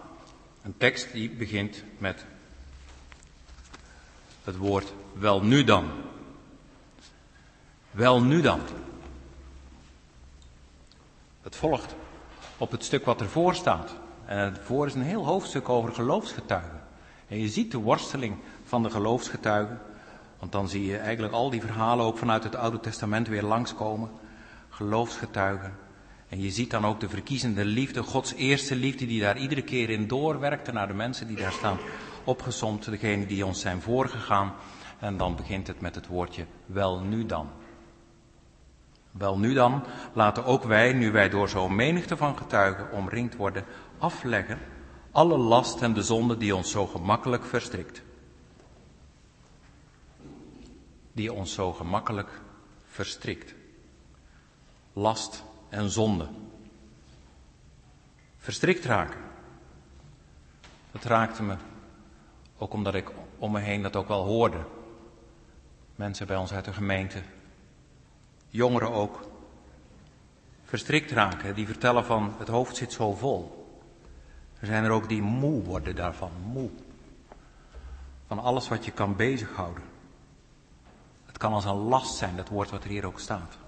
een 0.62 0.76
tekst 0.76 1.12
die 1.12 1.31
begint 1.31 1.85
met 1.99 2.25
het 4.45 4.57
woord 4.57 4.92
wel 5.12 5.42
nu 5.42 5.64
dan. 5.64 5.90
Wel 7.90 8.23
nu 8.23 8.40
dan. 8.40 8.61
Het 11.42 11.57
volgt 11.57 11.95
op 12.57 12.71
het 12.71 12.85
stuk 12.85 13.04
wat 13.04 13.21
ervoor 13.21 13.54
staat. 13.54 13.95
En 14.25 14.57
voor 14.62 14.87
is 14.87 14.95
een 14.95 15.02
heel 15.02 15.25
hoofdstuk 15.25 15.69
over 15.69 15.95
geloofsgetuigen. 15.95 16.83
En 17.28 17.38
je 17.38 17.49
ziet 17.49 17.71
de 17.71 17.78
worsteling 17.78 18.37
van 18.64 18.83
de 18.83 18.90
geloofsgetuigen. 18.90 19.81
Want 20.38 20.52
dan 20.52 20.69
zie 20.69 20.87
je 20.87 20.99
eigenlijk 20.99 21.35
al 21.35 21.50
die 21.50 21.61
verhalen 21.61 22.04
ook 22.04 22.19
vanuit 22.19 22.45
het 22.45 22.57
Oude 22.57 22.81
Testament 22.81 23.28
weer 23.28 23.42
langskomen. 23.42 24.11
Geloofsgetuigen. 24.69 25.76
En 26.33 26.41
je 26.41 26.51
ziet 26.51 26.71
dan 26.71 26.85
ook 26.85 27.01
de 27.01 27.09
verkiezende 27.09 27.65
liefde, 27.65 28.03
Gods 28.03 28.35
eerste 28.35 28.77
liefde, 28.77 29.07
die 29.07 29.21
daar 29.21 29.39
iedere 29.39 29.62
keer 29.62 29.91
in 29.91 30.09
doorwerkte 30.09 30.73
naar 30.73 30.87
de 30.87 30.95
mensen 30.95 31.27
die 31.27 31.37
daar 31.37 31.53
staan 31.53 31.79
opgezomd, 32.25 32.85
degenen 32.85 33.27
die 33.27 33.47
ons 33.47 33.61
zijn 33.61 33.81
voorgegaan. 33.81 34.55
En 34.99 35.17
dan 35.17 35.37
begint 35.37 35.67
het 35.67 35.81
met 35.81 35.95
het 35.95 36.07
woordje 36.07 36.47
wel 36.67 37.01
nu 37.01 37.27
dan. 37.27 37.49
Wel 39.11 39.39
nu 39.39 39.55
dan, 39.55 39.85
laten 40.12 40.45
ook 40.45 40.65
wij, 40.65 40.93
nu 40.93 41.11
wij 41.11 41.29
door 41.29 41.49
zo'n 41.49 41.75
menigte 41.75 42.17
van 42.17 42.37
getuigen 42.37 42.93
omringd 42.93 43.37
worden, 43.37 43.65
afleggen 43.99 44.59
alle 45.11 45.37
last 45.37 45.83
en 45.83 45.93
de 45.93 46.03
zonde 46.03 46.37
die 46.37 46.57
ons 46.57 46.71
zo 46.71 46.87
gemakkelijk 46.87 47.45
verstrikt. 47.45 48.03
Die 51.12 51.33
ons 51.33 51.55
zo 51.55 51.73
gemakkelijk 51.73 52.41
verstrikt. 52.87 53.55
Last 54.93 55.51
en 55.73 55.91
zonde. 55.91 56.29
Verstrikt 58.38 58.85
raken. 58.85 59.21
Dat 60.91 61.05
raakte 61.05 61.43
me 61.43 61.57
ook 62.59 62.73
omdat 62.73 62.95
ik 62.95 63.11
om 63.38 63.52
me 63.52 63.61
heen 63.61 63.83
dat 63.83 63.97
ook 63.97 64.09
wel 64.09 64.25
hoorde. 64.25 64.64
mensen 65.97 66.26
bij 66.26 66.37
ons 66.37 66.52
uit 66.52 66.64
de 66.64 66.73
gemeente, 66.73 67.23
jongeren 68.49 68.93
ook, 68.93 69.29
verstrikt 70.64 71.11
raken. 71.11 71.55
Die 71.55 71.67
vertellen 71.67 72.05
van 72.05 72.35
het 72.38 72.49
hoofd 72.49 72.76
zit 72.76 72.93
zo 72.93 73.12
vol. 73.12 73.67
Er 74.59 74.67
zijn 74.67 74.85
er 74.85 74.91
ook 74.91 75.09
die 75.09 75.23
moe 75.23 75.62
worden 75.62 75.97
daarvan, 75.97 76.31
moe. 76.45 76.71
Van 78.26 78.38
alles 78.38 78.69
wat 78.69 78.85
je 78.85 78.91
kan 78.91 79.17
bezighouden. 79.17 79.85
Het 81.26 81.38
kan 81.38 81.52
als 81.52 81.64
een 81.64 81.75
last 81.88 82.17
zijn, 82.17 82.37
dat 82.37 82.49
woord 82.49 82.71
wat 82.71 82.85
er 82.85 82.91
hier 82.91 83.07
ook 83.07 83.21
staat. 83.21 83.59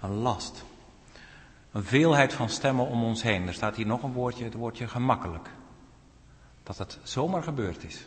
Een 0.00 0.14
last. 0.14 0.64
Een 1.72 1.84
veelheid 1.84 2.32
van 2.32 2.48
stemmen 2.48 2.86
om 2.86 3.04
ons 3.04 3.22
heen. 3.22 3.46
Er 3.46 3.54
staat 3.54 3.76
hier 3.76 3.86
nog 3.86 4.02
een 4.02 4.12
woordje, 4.12 4.44
het 4.44 4.54
woordje 4.54 4.88
gemakkelijk. 4.88 5.50
Dat 6.62 6.78
het 6.78 6.98
zomaar 7.02 7.42
gebeurd 7.42 7.84
is. 7.84 8.06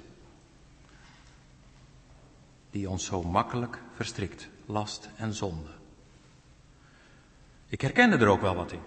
Die 2.70 2.90
ons 2.90 3.06
zo 3.06 3.24
makkelijk 3.24 3.82
verstrikt. 3.96 4.50
Last 4.66 5.10
en 5.16 5.34
zonde. 5.34 5.70
Ik 7.68 7.82
herkende 7.82 8.18
er 8.18 8.28
ook 8.28 8.42
wel 8.42 8.56
wat 8.56 8.72
in. 8.72 8.82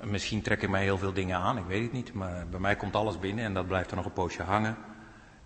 Misschien 0.00 0.42
trek 0.42 0.62
ik 0.62 0.68
mij 0.68 0.82
heel 0.82 0.98
veel 0.98 1.12
dingen 1.12 1.38
aan, 1.38 1.58
ik 1.58 1.64
weet 1.64 1.82
het 1.82 1.92
niet. 1.92 2.12
Maar 2.12 2.46
bij 2.46 2.60
mij 2.60 2.76
komt 2.76 2.96
alles 2.96 3.18
binnen 3.18 3.44
en 3.44 3.54
dat 3.54 3.66
blijft 3.66 3.90
er 3.90 3.96
nog 3.96 4.04
een 4.04 4.12
poosje 4.12 4.42
hangen. 4.42 4.76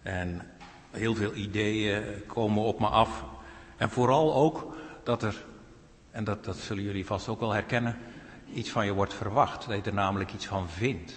En 0.02 0.50
heel 0.90 1.14
veel 1.14 1.34
ideeën 1.34 2.26
komen 2.26 2.62
op 2.62 2.80
me 2.80 2.86
af. 2.86 3.24
En 3.76 3.90
vooral 3.90 4.34
ook 4.34 4.76
dat 5.02 5.22
er, 5.22 5.44
en 6.16 6.24
dat, 6.24 6.44
dat 6.44 6.56
zullen 6.56 6.82
jullie 6.82 7.06
vast 7.06 7.28
ook 7.28 7.40
wel 7.40 7.52
herkennen, 7.52 7.96
iets 8.52 8.70
van 8.70 8.84
je 8.84 8.92
wordt 8.92 9.14
verwacht. 9.14 9.66
Dat 9.66 9.76
je 9.76 9.90
er 9.90 9.94
namelijk 9.94 10.32
iets 10.32 10.46
van 10.46 10.68
vindt. 10.68 11.12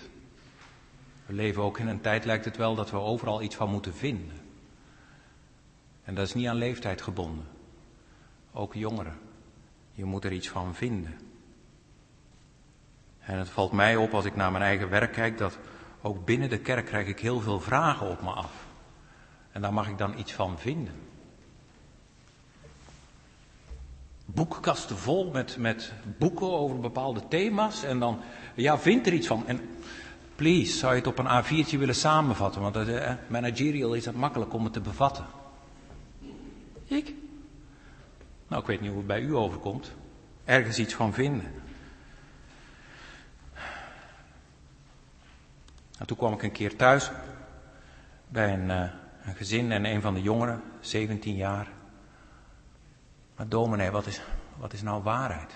We 1.26 1.34
leven 1.34 1.62
ook 1.64 1.80
in 1.80 1.88
een 1.88 2.02
tijd, 2.02 2.26
lijkt 2.26 2.46
het 2.46 2.58
wel, 2.58 2.76
dat 2.76 2.92
we 2.92 2.98
overal 2.98 3.42
iets 3.42 3.56
van 3.56 3.70
moeten 3.70 3.94
vinden. 3.94 4.38
En 6.04 6.16
dat 6.16 6.28
is 6.28 6.34
niet 6.34 6.48
aan 6.48 6.56
leeftijd 6.56 7.02
gebonden. 7.02 7.46
Ook 8.52 8.74
jongeren. 8.74 9.18
Je 9.92 10.06
moet 10.06 10.26
er 10.26 10.32
iets 10.32 10.50
van 10.50 10.76
vinden. 10.76 11.20
En 13.20 13.38
het 13.38 13.50
valt 13.50 13.72
mij 13.72 13.96
op 13.96 14.14
als 14.14 14.26
ik 14.26 14.36
naar 14.36 14.52
mijn 14.52 14.64
eigen 14.64 14.90
werk 14.90 15.12
kijk 15.12 15.38
dat 15.38 15.58
ook 16.02 16.26
binnen 16.26 16.50
de 16.50 16.60
kerk 16.60 16.86
krijg 16.86 17.08
ik 17.08 17.20
heel 17.20 17.40
veel 17.40 17.60
vragen 17.60 18.10
op 18.10 18.22
me 18.22 18.32
af. 18.32 18.66
En 19.52 19.62
daar 19.62 19.74
mag 19.74 19.88
ik 19.88 19.98
dan 19.98 20.18
iets 20.18 20.34
van 20.34 20.60
vinden. 20.60 21.09
Boekkasten 24.34 24.98
vol 24.98 25.32
met, 25.32 25.58
met 25.58 25.94
boeken 26.18 26.52
over 26.52 26.80
bepaalde 26.80 27.28
thema's. 27.28 27.84
En 27.84 28.00
dan, 28.00 28.22
ja, 28.56 28.78
vind 28.78 29.08
er 29.08 29.14
iets 29.14 29.28
van. 29.28 29.48
En 29.48 29.60
please, 30.36 30.78
zou 30.78 30.92
je 30.92 31.00
het 31.00 31.08
op 31.08 31.20
een 31.20 31.44
A4'tje 31.44 31.78
willen 31.78 31.96
samenvatten? 31.96 32.62
Want 32.62 32.76
uh, 32.76 33.12
managerial 33.28 33.94
is 33.94 34.06
het 34.06 34.16
makkelijk 34.16 34.54
om 34.54 34.64
het 34.64 34.74
te 34.74 34.82
bevatten. 34.82 35.26
Ik? 36.86 37.14
Nou, 38.48 38.62
ik 38.62 38.68
weet 38.68 38.82
niet 38.82 38.90
hoe 38.90 38.98
het 38.98 39.08
bij 39.08 39.22
u 39.22 39.36
overkomt. 39.36 39.92
Ergens 40.46 40.80
iets 40.80 40.94
van 40.94 41.14
vinden. 41.14 41.52
En 45.98 46.06
toen 46.06 46.18
kwam 46.18 46.34
ik 46.34 46.44
een 46.44 46.52
keer 46.52 46.76
thuis 46.76 47.12
bij 48.28 48.54
een, 48.54 48.70
uh, 48.70 48.90
een 49.24 49.36
gezin 49.36 49.72
en 49.72 49.86
een 49.86 50.02
van 50.02 50.14
de 50.14 50.22
jongeren, 50.22 50.62
17 50.80 51.36
jaar. 51.36 51.68
Maar 53.40 53.48
dominee, 53.48 53.92
wat 53.92 54.06
is, 54.06 54.22
wat 54.58 54.74
is 54.74 54.82
nou 54.82 55.04
waarheid? 55.04 55.54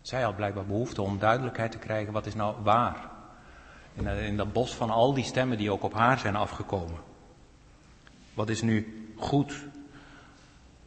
Zij 0.00 0.22
had 0.22 0.36
blijkbaar 0.36 0.66
behoefte 0.66 1.02
om 1.02 1.18
duidelijkheid 1.18 1.70
te 1.70 1.78
krijgen, 1.78 2.12
wat 2.12 2.26
is 2.26 2.34
nou 2.34 2.62
waar? 2.62 3.10
In, 3.94 4.06
eh, 4.06 4.26
in 4.26 4.36
dat 4.36 4.52
bos 4.52 4.74
van 4.74 4.90
al 4.90 5.14
die 5.14 5.24
stemmen 5.24 5.58
die 5.58 5.70
ook 5.70 5.82
op 5.82 5.92
haar 5.92 6.18
zijn 6.18 6.36
afgekomen. 6.36 6.98
Wat 8.34 8.48
is 8.48 8.62
nu 8.62 9.08
goed? 9.16 9.66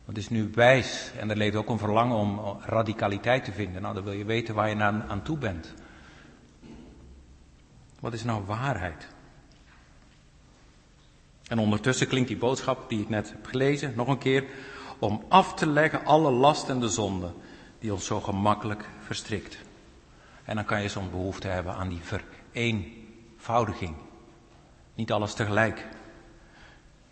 Wat 0.06 0.18
is 0.18 0.30
nu 0.30 0.52
wijs? 0.54 1.12
En 1.18 1.30
er 1.30 1.38
leeft 1.38 1.56
ook 1.56 1.70
een 1.70 1.78
verlangen 1.78 2.18
om 2.18 2.60
radicaliteit 2.66 3.44
te 3.44 3.52
vinden. 3.52 3.82
Nou, 3.82 3.94
dan 3.94 4.04
wil 4.04 4.14
je 4.14 4.26
weten 4.26 4.56
waar 4.56 4.70
je 4.70 4.76
aan, 4.76 5.04
aan 5.04 5.22
toe 5.22 5.38
bent. 5.38 5.74
Wat 8.00 8.14
is 8.14 8.24
nou 8.24 8.46
waarheid? 8.46 9.08
En 11.48 11.60
ondertussen 11.60 12.08
klinkt 12.08 12.28
die 12.28 12.38
boodschap 12.38 12.90
die 12.90 13.02
ik 13.02 13.10
net 13.10 13.30
heb 13.32 13.46
gelezen 13.46 13.94
nog 13.96 14.08
een 14.08 14.18
keer. 14.18 14.46
Om 15.00 15.24
af 15.28 15.54
te 15.54 15.68
leggen 15.68 16.06
alle 16.06 16.32
last 16.32 16.70
en 16.70 16.80
de 16.80 16.90
zonde 16.90 17.32
die 17.80 17.94
ons 17.94 18.06
zo 18.06 18.22
gemakkelijk 18.22 18.90
verstrikt. 19.00 19.58
En 20.44 20.56
dan 20.56 20.66
kan 20.66 20.82
je 20.82 20.90
soms 20.90 21.10
behoefte 21.10 21.48
hebben 21.48 21.74
aan 21.74 21.90
die 21.90 22.02
vereenvoudiging. 22.52 23.96
Niet 24.96 25.12
alles 25.12 25.34
tegelijk. 25.34 25.88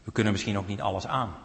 We 0.04 0.12
kunnen 0.12 0.32
misschien 0.32 0.58
ook 0.58 0.68
niet 0.68 0.82
alles 0.82 1.08
aan. 1.08 1.36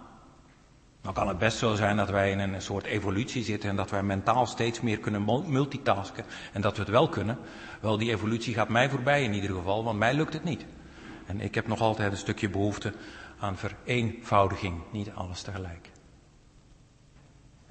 Dan 1.03 1.13
kan 1.13 1.29
het 1.29 1.39
best 1.39 1.59
zo 1.59 1.75
zijn 1.75 1.97
dat 1.97 2.11
wij 2.11 2.31
in 2.31 2.39
een 2.39 2.63
soort 2.63 2.85
evolutie 2.85 3.45
zitten 3.45 3.71
en 3.71 3.77
dat 3.77 3.91
wij 3.91 4.03
mentaal 4.03 4.47
steeds 4.47 4.81
meer 4.81 4.99
kunnen 4.99 5.25
multitasken 5.47 6.25
en 6.53 6.61
dat 6.61 6.77
we 6.77 6.83
het 6.83 6.91
wel 6.91 7.09
kunnen. 7.09 7.39
Wel, 7.81 7.99
die 7.99 8.11
evolutie 8.11 8.55
gaat 8.55 8.69
mij 8.69 8.91
voorbij 8.91 9.23
in 9.23 9.35
ieder 9.35 9.57
geval, 9.57 9.85
want 9.85 9.99
mij 9.99 10.15
lukt 10.15 10.33
het 10.33 10.45
niet. 10.45 10.65
En 11.27 11.41
ik 11.41 11.55
heb 11.55 11.67
nog 11.67 11.81
altijd 11.81 12.13
een 12.13 12.19
stukje 12.19 12.49
behoefte 12.49 12.93
aan 13.39 13.57
vereenvoudiging, 13.57 14.83
niet 14.91 15.11
alles 15.15 15.43
tegelijk. 15.43 15.92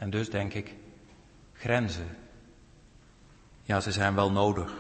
En 0.02 0.10
dus 0.10 0.30
denk 0.30 0.54
ik, 0.54 0.76
grenzen. 1.54 2.18
Ja, 3.64 3.80
ze 3.80 3.92
zijn 3.92 4.16
wel 4.16 4.32
nodig. 4.32 4.76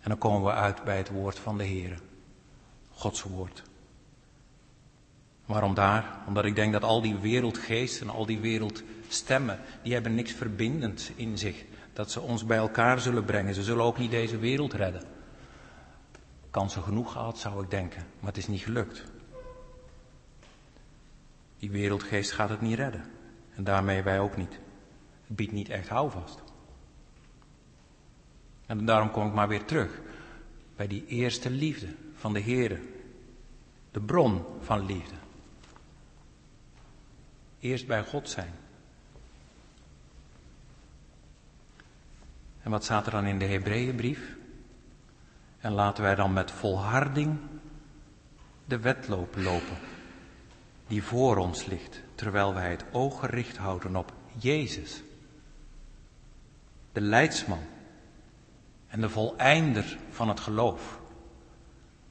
En 0.00 0.08
dan 0.08 0.18
komen 0.18 0.42
we 0.42 0.52
uit 0.52 0.84
bij 0.84 0.96
het 0.96 1.08
woord 1.08 1.38
van 1.38 1.58
de 1.58 1.64
Heer, 1.64 2.00
Gods 2.90 3.22
woord. 3.22 3.62
Waarom 5.44 5.74
daar? 5.74 6.18
Omdat 6.26 6.44
ik 6.44 6.54
denk 6.54 6.72
dat 6.72 6.84
al 6.84 7.02
die 7.02 7.16
wereldgeesten, 7.16 8.10
al 8.10 8.26
die 8.26 8.38
wereldstemmen, 8.38 9.60
die 9.82 9.92
hebben 9.92 10.14
niks 10.14 10.32
verbindends 10.32 11.10
in 11.14 11.38
zich. 11.38 11.64
Dat 11.92 12.10
ze 12.10 12.20
ons 12.20 12.44
bij 12.44 12.58
elkaar 12.58 13.00
zullen 13.00 13.24
brengen. 13.24 13.54
Ze 13.54 13.62
zullen 13.62 13.84
ook 13.84 13.98
niet 13.98 14.10
deze 14.10 14.38
wereld 14.38 14.72
redden. 14.72 15.02
Kansen 16.50 16.82
genoeg 16.82 17.12
gehad, 17.12 17.38
zou 17.38 17.62
ik 17.62 17.70
denken, 17.70 18.06
maar 18.20 18.28
het 18.28 18.38
is 18.38 18.48
niet 18.48 18.62
gelukt. 18.62 19.04
Die 21.58 21.70
wereldgeest 21.70 22.32
gaat 22.32 22.48
het 22.48 22.60
niet 22.60 22.76
redden. 22.76 23.11
En 23.54 23.64
daarmee 23.64 24.02
wij 24.02 24.20
ook 24.20 24.36
niet. 24.36 24.58
Het 25.26 25.36
biedt 25.36 25.52
niet 25.52 25.68
echt 25.68 25.88
houvast. 25.88 26.42
En 28.66 28.86
daarom 28.86 29.10
kom 29.10 29.26
ik 29.26 29.32
maar 29.32 29.48
weer 29.48 29.64
terug 29.64 30.00
bij 30.76 30.86
die 30.86 31.06
eerste 31.06 31.50
liefde 31.50 31.94
van 32.14 32.32
de 32.32 32.40
Heer. 32.40 32.80
De 33.90 34.00
bron 34.00 34.44
van 34.60 34.86
liefde. 34.86 35.14
Eerst 37.60 37.86
bij 37.86 38.04
God 38.04 38.28
zijn. 38.28 38.52
En 42.62 42.70
wat 42.70 42.84
staat 42.84 43.06
er 43.06 43.12
dan 43.12 43.24
in 43.24 43.38
de 43.38 43.44
Hebreeënbrief? 43.44 44.36
En 45.58 45.72
laten 45.72 46.02
wij 46.02 46.14
dan 46.14 46.32
met 46.32 46.50
volharding 46.50 47.38
de 48.64 48.78
wedloop 48.78 49.36
lopen 49.36 49.76
die 50.92 51.02
voor 51.02 51.36
ons 51.36 51.66
ligt, 51.66 52.02
terwijl 52.14 52.54
wij 52.54 52.70
het 52.70 52.84
oog 52.90 53.20
gericht 53.20 53.56
houden 53.56 53.96
op 53.96 54.12
Jezus, 54.38 55.02
de 56.92 57.00
leidsman 57.00 57.62
en 58.88 59.00
de 59.00 59.08
voleinder 59.08 59.98
van 60.10 60.28
het 60.28 60.40
geloof. 60.40 61.00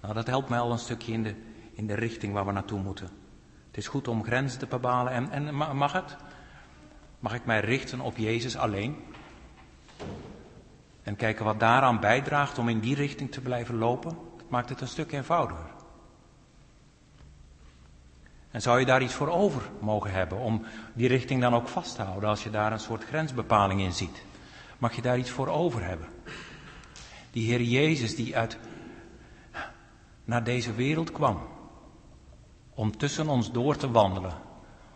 Nou, 0.02 0.14
dat 0.14 0.28
helpt 0.28 0.50
mij 0.50 0.60
al 0.60 0.72
een 0.72 0.80
stukje 0.80 1.12
in 1.12 1.24
de, 1.24 1.36
in 1.74 1.88
de 1.88 1.94
richting 1.94 2.34
waar 2.34 2.46
we 2.46 2.52
naartoe 2.52 2.82
moeten. 2.82 3.10
Het 3.68 3.78
is 3.78 3.88
goed 3.88 4.08
om 4.08 4.24
grenzen 4.24 4.60
te 4.60 4.66
bepalen. 4.66 5.14
En, 5.14 5.32
en 5.32 5.56
mag 5.56 5.94
het? 5.94 6.16
Mag 7.20 7.34
ik 7.34 7.46
mij 7.46 7.60
richten 7.60 8.00
op 8.00 8.18
Jezus 8.18 8.58
alleen? 8.58 9.04
En 11.04 11.16
kijken 11.16 11.46
wat 11.46 11.60
daaraan 11.60 12.00
bijdraagt 12.00 12.58
om 12.58 12.70
in 12.70 12.80
die 12.80 12.96
richting 12.96 13.32
te 13.32 13.42
blijven 13.42 13.76
lopen? 13.76 14.18
Dat 14.38 14.50
maakt 14.50 14.70
het 14.70 14.82
een 14.82 14.88
stuk 14.88 15.12
eenvoudiger. 15.12 15.71
En 18.52 18.62
zou 18.62 18.80
je 18.80 18.86
daar 18.86 19.02
iets 19.02 19.14
voor 19.14 19.30
over 19.30 19.62
mogen 19.80 20.12
hebben 20.12 20.38
om 20.38 20.66
die 20.94 21.08
richting 21.08 21.42
dan 21.42 21.54
ook 21.56 21.68
vast 21.68 21.96
te 21.96 22.02
houden 22.02 22.30
als 22.30 22.44
je 22.44 22.50
daar 22.50 22.72
een 22.72 22.80
soort 22.80 23.04
grensbepaling 23.04 23.82
in 23.82 23.94
ziet? 23.94 24.24
Mag 24.78 24.96
je 24.96 25.02
daar 25.02 25.18
iets 25.18 25.30
voor 25.30 25.48
over 25.48 25.84
hebben? 25.84 26.08
Die 27.32 27.46
Heer 27.46 27.62
Jezus 27.62 28.16
die 28.16 28.38
uit 28.38 28.58
naar 30.24 30.44
deze 30.44 30.74
wereld 30.74 31.12
kwam 31.12 31.40
om 32.74 32.98
tussen 32.98 33.28
ons 33.28 33.52
door 33.52 33.76
te 33.76 33.92
wandelen, 33.92 34.34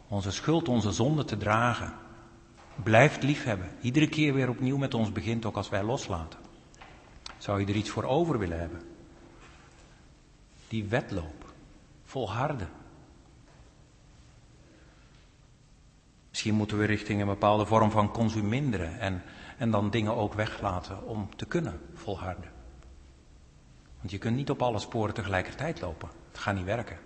onze 0.08 0.32
schuld, 0.32 0.68
onze 0.68 0.92
zonde 0.92 1.26
te 1.26 1.38
dragen. 1.38 1.94
Blijft 2.84 3.24
liefhebben, 3.24 3.70
iedere 3.82 4.08
keer 4.08 4.34
weer 4.34 4.50
opnieuw 4.50 4.78
met 4.78 4.94
ons 4.94 5.12
begint, 5.12 5.46
ook 5.46 5.56
als 5.56 5.70
wij 5.70 5.84
loslaten. 5.84 6.40
Zou 7.38 7.60
je 7.60 7.66
er 7.66 7.76
iets 7.76 7.90
voor 7.90 8.04
over 8.04 8.40
willen 8.40 8.60
hebben? 8.60 8.82
Die 10.68 10.86
wedloop, 10.86 11.54
volharden. 12.04 12.70
Misschien 16.36 16.56
moeten 16.56 16.78
we 16.78 16.86
richting 16.86 17.22
een 17.22 17.28
bepaalde 17.28 17.66
vorm 17.66 17.92
van 17.92 18.12
consuminderen 18.12 19.00
en, 19.00 19.24
en 19.58 19.72
dan 19.72 19.90
dingen 19.90 20.16
ook 20.16 20.34
weglaten 20.34 21.08
om 21.08 21.36
te 21.36 21.46
kunnen 21.46 21.80
volharden. 21.94 22.52
Want 24.00 24.12
je 24.12 24.18
kunt 24.18 24.36
niet 24.36 24.50
op 24.50 24.62
alle 24.62 24.80
sporen 24.80 25.14
tegelijkertijd 25.14 25.82
lopen. 25.82 26.10
Het 26.28 26.38
gaat 26.38 26.56
niet 26.56 26.66
werken. 26.66 26.98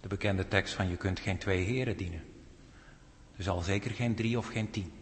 De 0.00 0.08
bekende 0.08 0.48
tekst 0.48 0.74
van 0.74 0.88
je 0.88 0.96
kunt 0.96 1.20
geen 1.20 1.38
twee 1.38 1.64
heren 1.64 1.96
dienen. 1.96 2.24
Dus 3.36 3.48
al 3.48 3.60
zeker 3.60 3.90
geen 3.90 4.14
drie 4.14 4.38
of 4.38 4.46
geen 4.46 4.70
tien. 4.70 4.92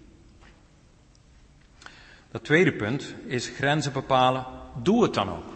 Dat 2.31 2.45
tweede 2.45 2.73
punt 2.73 3.15
is 3.27 3.49
grenzen 3.49 3.93
bepalen. 3.93 4.47
Doe 4.83 5.03
het 5.03 5.15
dan 5.15 5.29
ook. 5.29 5.53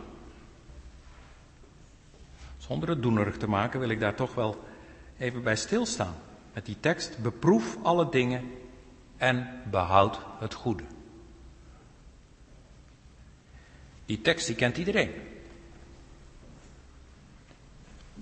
Zonder 2.58 2.88
het 2.88 3.02
doenerig 3.02 3.36
te 3.36 3.48
maken 3.48 3.80
wil 3.80 3.88
ik 3.88 4.00
daar 4.00 4.14
toch 4.14 4.34
wel 4.34 4.64
even 5.18 5.42
bij 5.42 5.56
stilstaan. 5.56 6.14
Met 6.52 6.66
die 6.66 6.76
tekst, 6.80 7.18
beproef 7.18 7.76
alle 7.82 8.08
dingen 8.08 8.50
en 9.16 9.62
behoud 9.70 10.20
het 10.38 10.54
goede. 10.54 10.84
Die 14.06 14.20
tekst 14.20 14.54
kent 14.54 14.76
iedereen. 14.76 15.10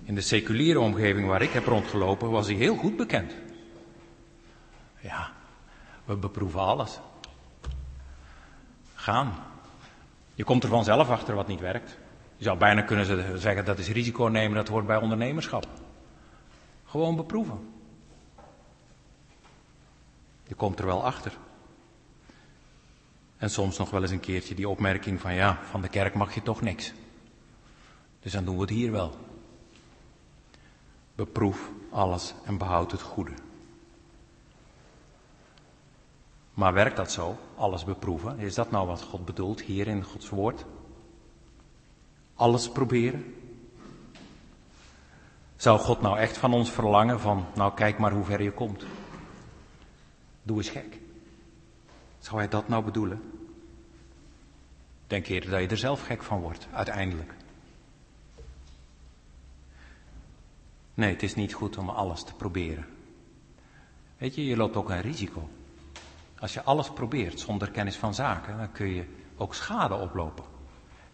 In 0.03 0.15
de 0.15 0.21
seculiere 0.21 0.81
omgeving 0.81 1.29
waar 1.29 1.43
ik 1.43 1.53
heb 1.53 1.65
rondgelopen 1.65 2.31
was 2.31 2.47
hij 2.47 2.57
heel 2.57 2.77
goed 2.77 2.97
bekend. 2.97 3.35
Ja, 5.01 5.33
we 6.05 6.17
beproeven 6.17 6.61
alles. 6.61 6.99
Gaan. 8.95 9.35
Je 10.35 10.45
komt 10.45 10.63
er 10.63 10.69
vanzelf 10.69 11.11
achter 11.11 11.35
wat 11.35 11.47
niet 11.47 11.61
werkt. 11.61 11.99
Je 12.37 12.45
zou 12.45 12.59
bijna 12.59 12.83
kunnen 12.83 13.41
zeggen 13.41 13.65
dat 13.65 13.79
is 13.79 13.89
risico 13.89 14.25
nemen, 14.25 14.57
dat 14.57 14.69
hoort 14.69 14.87
bij 14.87 14.97
ondernemerschap. 14.97 15.67
Gewoon 16.85 17.17
beproeven. 17.17 17.78
Je 20.49 20.55
komt 20.55 20.79
er 20.79 20.87
wel 20.87 21.05
achter. 21.05 21.39
En 23.37 23.51
soms 23.51 23.79
nog 23.79 23.91
wel 23.91 24.03
eens 24.03 24.11
een 24.11 24.21
keertje 24.21 24.55
die 24.55 24.69
opmerking 24.69 25.21
van 25.21 25.35
ja, 25.35 25.59
van 25.71 25.81
de 25.83 25.89
kerk 25.89 26.15
mag 26.15 26.35
je 26.35 26.43
toch 26.43 26.61
niks. 26.61 26.93
Dus 28.21 28.33
dan 28.33 28.45
doen 28.45 28.55
we 28.55 28.61
het 28.61 28.71
hier 28.71 28.93
wel. 28.93 29.17
Beproef 31.15 31.71
alles 31.91 32.35
en 32.45 32.59
behoud 32.59 32.93
het 32.93 33.03
goede. 33.03 33.33
Maar 36.55 36.73
werkt 36.73 36.97
dat 36.97 37.13
zo? 37.13 37.37
Alles 37.57 37.85
beproeven? 37.85 38.39
Is 38.39 38.55
dat 38.55 38.71
nou 38.71 38.87
wat 38.87 39.03
God 39.03 39.25
bedoelt 39.25 39.61
hier 39.61 39.87
in 39.87 40.05
Gods 40.05 40.29
woord? 40.29 40.65
Alles 42.35 42.69
proberen? 42.69 43.35
Zou 45.57 45.79
God 45.79 46.01
nou 46.01 46.19
echt 46.19 46.39
van 46.39 46.53
ons 46.53 46.71
verlangen 46.71 47.21
van, 47.21 47.45
nou 47.55 47.75
kijk 47.75 47.99
maar 47.99 48.13
hoe 48.13 48.25
ver 48.25 48.43
je 48.43 48.53
komt? 48.53 48.85
Doe 50.49 50.57
eens 50.57 50.69
gek. 50.71 50.99
Zou 52.19 52.37
hij 52.39 52.49
dat 52.49 52.69
nou 52.69 52.85
bedoelen? 52.85 53.23
Denk 55.07 55.27
eerder 55.27 55.51
dat 55.51 55.61
je 55.61 55.69
er 55.69 55.77
zelf 55.77 56.07
gek 56.07 56.23
van 56.23 56.41
wordt, 56.41 56.69
uiteindelijk. 56.73 57.35
Nee, 60.95 61.13
het 61.13 61.23
is 61.23 61.35
niet 61.35 61.55
goed 61.55 61.77
om 61.77 61.89
alles 61.89 62.23
te 62.23 62.35
proberen. 62.35 62.87
Weet 64.19 64.35
je, 64.35 64.45
je 64.45 64.57
loopt 64.57 64.77
ook 64.77 64.91
een 64.91 65.01
risico. 65.01 65.49
Als 66.39 66.55
je 66.55 66.63
alles 66.63 66.91
probeert 66.91 67.41
zonder 67.41 67.71
kennis 67.71 67.97
van 67.97 68.15
zaken, 68.15 68.57
dan 68.57 68.73
kun 68.73 68.89
je 68.89 69.05
ook 69.37 69.55
schade 69.55 69.95
oplopen. 69.95 70.45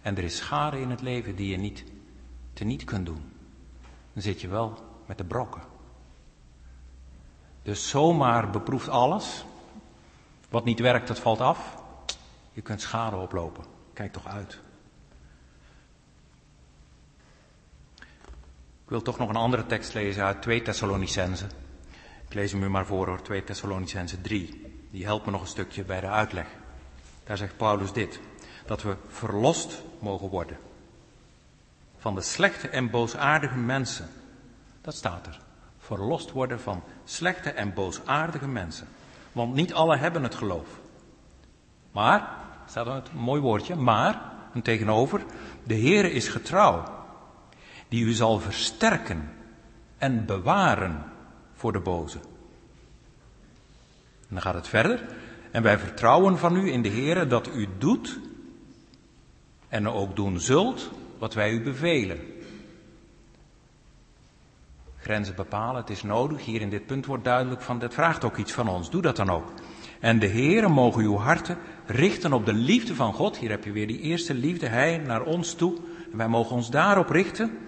En 0.02 0.16
er 0.16 0.24
is 0.24 0.36
schade 0.36 0.80
in 0.80 0.90
het 0.90 1.00
leven 1.00 1.36
die 1.36 1.50
je 1.50 1.56
niet 1.56 1.84
te 2.52 2.64
niet 2.64 2.84
kunt 2.84 3.06
doen. 3.06 3.22
Dan 4.12 4.22
zit 4.22 4.40
je 4.40 4.48
wel 4.48 4.78
met 5.06 5.18
de 5.18 5.24
brokken. 5.24 5.73
Dus 7.64 7.88
zomaar 7.88 8.50
beproeft 8.50 8.88
alles. 8.88 9.44
Wat 10.48 10.64
niet 10.64 10.80
werkt, 10.80 11.08
dat 11.08 11.18
valt 11.18 11.40
af. 11.40 11.82
Je 12.52 12.60
kunt 12.60 12.80
schade 12.80 13.16
oplopen. 13.16 13.64
Kijk 13.92 14.12
toch 14.12 14.26
uit. 14.26 14.58
Ik 18.84 18.90
wil 18.90 19.02
toch 19.02 19.18
nog 19.18 19.28
een 19.28 19.36
andere 19.36 19.66
tekst 19.66 19.94
lezen 19.94 20.24
uit 20.24 20.42
2 20.42 20.62
Thessalonicense. 20.62 21.46
Ik 22.28 22.34
lees 22.34 22.52
hem 22.52 22.62
u 22.62 22.68
maar 22.68 22.86
voor 22.86 23.06
hoor, 23.06 23.22
2 23.22 23.44
Thessalonicense 23.44 24.20
3. 24.20 24.76
Die 24.90 25.04
helpt 25.04 25.24
me 25.24 25.30
nog 25.30 25.40
een 25.40 25.46
stukje 25.46 25.84
bij 25.84 26.00
de 26.00 26.08
uitleg. 26.08 26.46
Daar 27.24 27.36
zegt 27.36 27.56
Paulus 27.56 27.92
dit. 27.92 28.20
Dat 28.66 28.82
we 28.82 28.96
verlost 29.08 29.82
mogen 29.98 30.28
worden. 30.28 30.58
Van 31.98 32.14
de 32.14 32.20
slechte 32.20 32.68
en 32.68 32.90
boosaardige 32.90 33.56
mensen. 33.56 34.08
Dat 34.80 34.94
staat 34.94 35.26
er. 35.26 35.43
Verlost 35.84 36.32
worden 36.32 36.60
van 36.60 36.82
slechte 37.04 37.50
en 37.50 37.74
boosaardige 37.74 38.48
mensen. 38.48 38.88
Want 39.32 39.54
niet 39.54 39.74
alle 39.74 39.96
hebben 39.96 40.22
het 40.22 40.34
geloof. 40.34 40.68
Maar, 41.92 42.28
staat 42.66 42.86
er 42.86 42.92
een 42.92 43.18
mooi 43.18 43.40
woordje, 43.40 43.74
maar, 43.76 44.32
en 44.52 44.62
tegenover, 44.62 45.24
de 45.62 45.74
Heere 45.74 46.10
is 46.10 46.28
getrouw 46.28 46.84
die 47.88 48.04
u 48.04 48.12
zal 48.12 48.40
versterken 48.40 49.30
en 49.98 50.26
bewaren 50.26 51.04
voor 51.54 51.72
de 51.72 51.80
boze. 51.80 52.18
En 54.20 54.28
dan 54.28 54.42
gaat 54.42 54.54
het 54.54 54.68
verder. 54.68 55.02
En 55.50 55.62
wij 55.62 55.78
vertrouwen 55.78 56.38
van 56.38 56.56
u 56.56 56.72
in 56.72 56.82
de 56.82 56.88
Heer 56.88 57.28
dat 57.28 57.48
u 57.54 57.68
doet 57.78 58.18
en 59.68 59.88
ook 59.88 60.16
doen 60.16 60.40
zult 60.40 60.90
wat 61.18 61.34
wij 61.34 61.50
u 61.50 61.62
bevelen. 61.62 62.33
Grenzen 65.04 65.34
bepalen, 65.34 65.80
het 65.80 65.90
is 65.90 66.02
nodig. 66.02 66.44
Hier 66.44 66.60
in 66.60 66.70
dit 66.70 66.86
punt 66.86 67.06
wordt 67.06 67.24
duidelijk 67.24 67.62
van, 67.62 67.78
dat 67.78 67.94
vraagt 67.94 68.24
ook 68.24 68.36
iets 68.36 68.52
van 68.52 68.68
ons. 68.68 68.90
Doe 68.90 69.02
dat 69.02 69.16
dan 69.16 69.30
ook. 69.30 69.52
En 70.00 70.18
de 70.18 70.28
Heere 70.28 70.68
mogen 70.68 71.02
uw 71.02 71.16
harten 71.16 71.58
richten 71.86 72.32
op 72.32 72.46
de 72.46 72.52
liefde 72.52 72.94
van 72.94 73.12
God. 73.12 73.38
Hier 73.38 73.50
heb 73.50 73.64
je 73.64 73.72
weer 73.72 73.86
die 73.86 74.00
eerste 74.00 74.34
liefde, 74.34 74.66
Hij 74.66 74.98
naar 74.98 75.22
ons 75.22 75.54
toe. 75.54 75.76
En 76.12 76.16
wij 76.16 76.28
mogen 76.28 76.56
ons 76.56 76.70
daarop 76.70 77.08
richten 77.08 77.58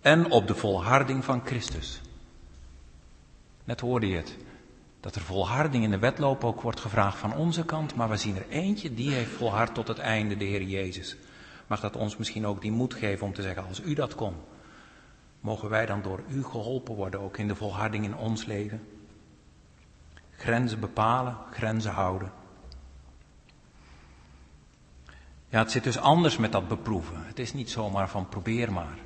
en 0.00 0.30
op 0.30 0.46
de 0.46 0.54
volharding 0.54 1.24
van 1.24 1.42
Christus. 1.44 2.00
Net 3.64 3.80
hoorde 3.80 4.08
je 4.08 4.16
het, 4.16 4.36
dat 5.00 5.14
er 5.14 5.20
volharding 5.20 5.84
in 5.84 5.90
de 5.90 5.98
wedloop 5.98 6.44
ook 6.44 6.60
wordt 6.60 6.80
gevraagd 6.80 7.18
van 7.18 7.36
onze 7.36 7.64
kant, 7.64 7.94
maar 7.94 8.08
we 8.08 8.16
zien 8.16 8.36
er 8.36 8.48
eentje 8.48 8.94
die 8.94 9.10
heeft 9.10 9.30
volhard 9.30 9.74
tot 9.74 9.88
het 9.88 9.98
einde, 9.98 10.36
de 10.36 10.44
Heer 10.44 10.62
Jezus. 10.62 11.16
Mag 11.66 11.80
dat 11.80 11.96
ons 11.96 12.16
misschien 12.16 12.46
ook 12.46 12.60
die 12.60 12.72
moed 12.72 12.94
geven 12.94 13.26
om 13.26 13.32
te 13.32 13.42
zeggen, 13.42 13.66
als 13.68 13.80
u 13.80 13.94
dat 13.94 14.14
kon, 14.14 14.34
mogen 15.44 15.68
wij 15.68 15.86
dan 15.86 16.02
door 16.02 16.22
u 16.28 16.44
geholpen 16.44 16.94
worden, 16.94 17.20
ook 17.20 17.36
in 17.36 17.48
de 17.48 17.54
volharding 17.54 18.04
in 18.04 18.16
ons 18.16 18.44
leven? 18.44 18.88
Grenzen 20.30 20.80
bepalen, 20.80 21.36
grenzen 21.50 21.92
houden. 21.92 22.32
Ja, 25.48 25.58
het 25.58 25.70
zit 25.70 25.84
dus 25.84 25.98
anders 25.98 26.36
met 26.36 26.52
dat 26.52 26.68
beproeven. 26.68 27.26
Het 27.26 27.38
is 27.38 27.52
niet 27.52 27.70
zomaar 27.70 28.08
van 28.08 28.28
probeer 28.28 28.72
maar. 28.72 28.98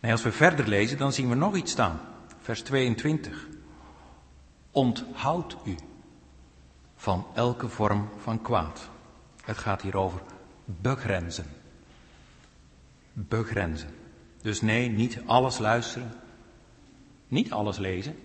Nee, 0.00 0.12
als 0.12 0.22
we 0.22 0.32
verder 0.32 0.68
lezen, 0.68 0.98
dan 0.98 1.12
zien 1.12 1.28
we 1.28 1.34
nog 1.34 1.56
iets 1.56 1.72
staan. 1.72 2.00
Vers 2.40 2.62
22. 2.62 3.46
Onthoud 4.70 5.56
u 5.64 5.74
van 6.96 7.26
elke 7.34 7.68
vorm 7.68 8.08
van 8.16 8.42
kwaad. 8.42 8.88
Het 9.44 9.58
gaat 9.58 9.82
hier 9.82 9.96
over 9.96 10.20
begrenzen. 10.64 11.57
Begrenzen. 13.26 13.90
Dus 14.42 14.60
nee, 14.60 14.88
niet 14.88 15.20
alles 15.26 15.58
luisteren. 15.58 16.12
Niet 17.28 17.52
alles 17.52 17.78
lezen. 17.78 18.16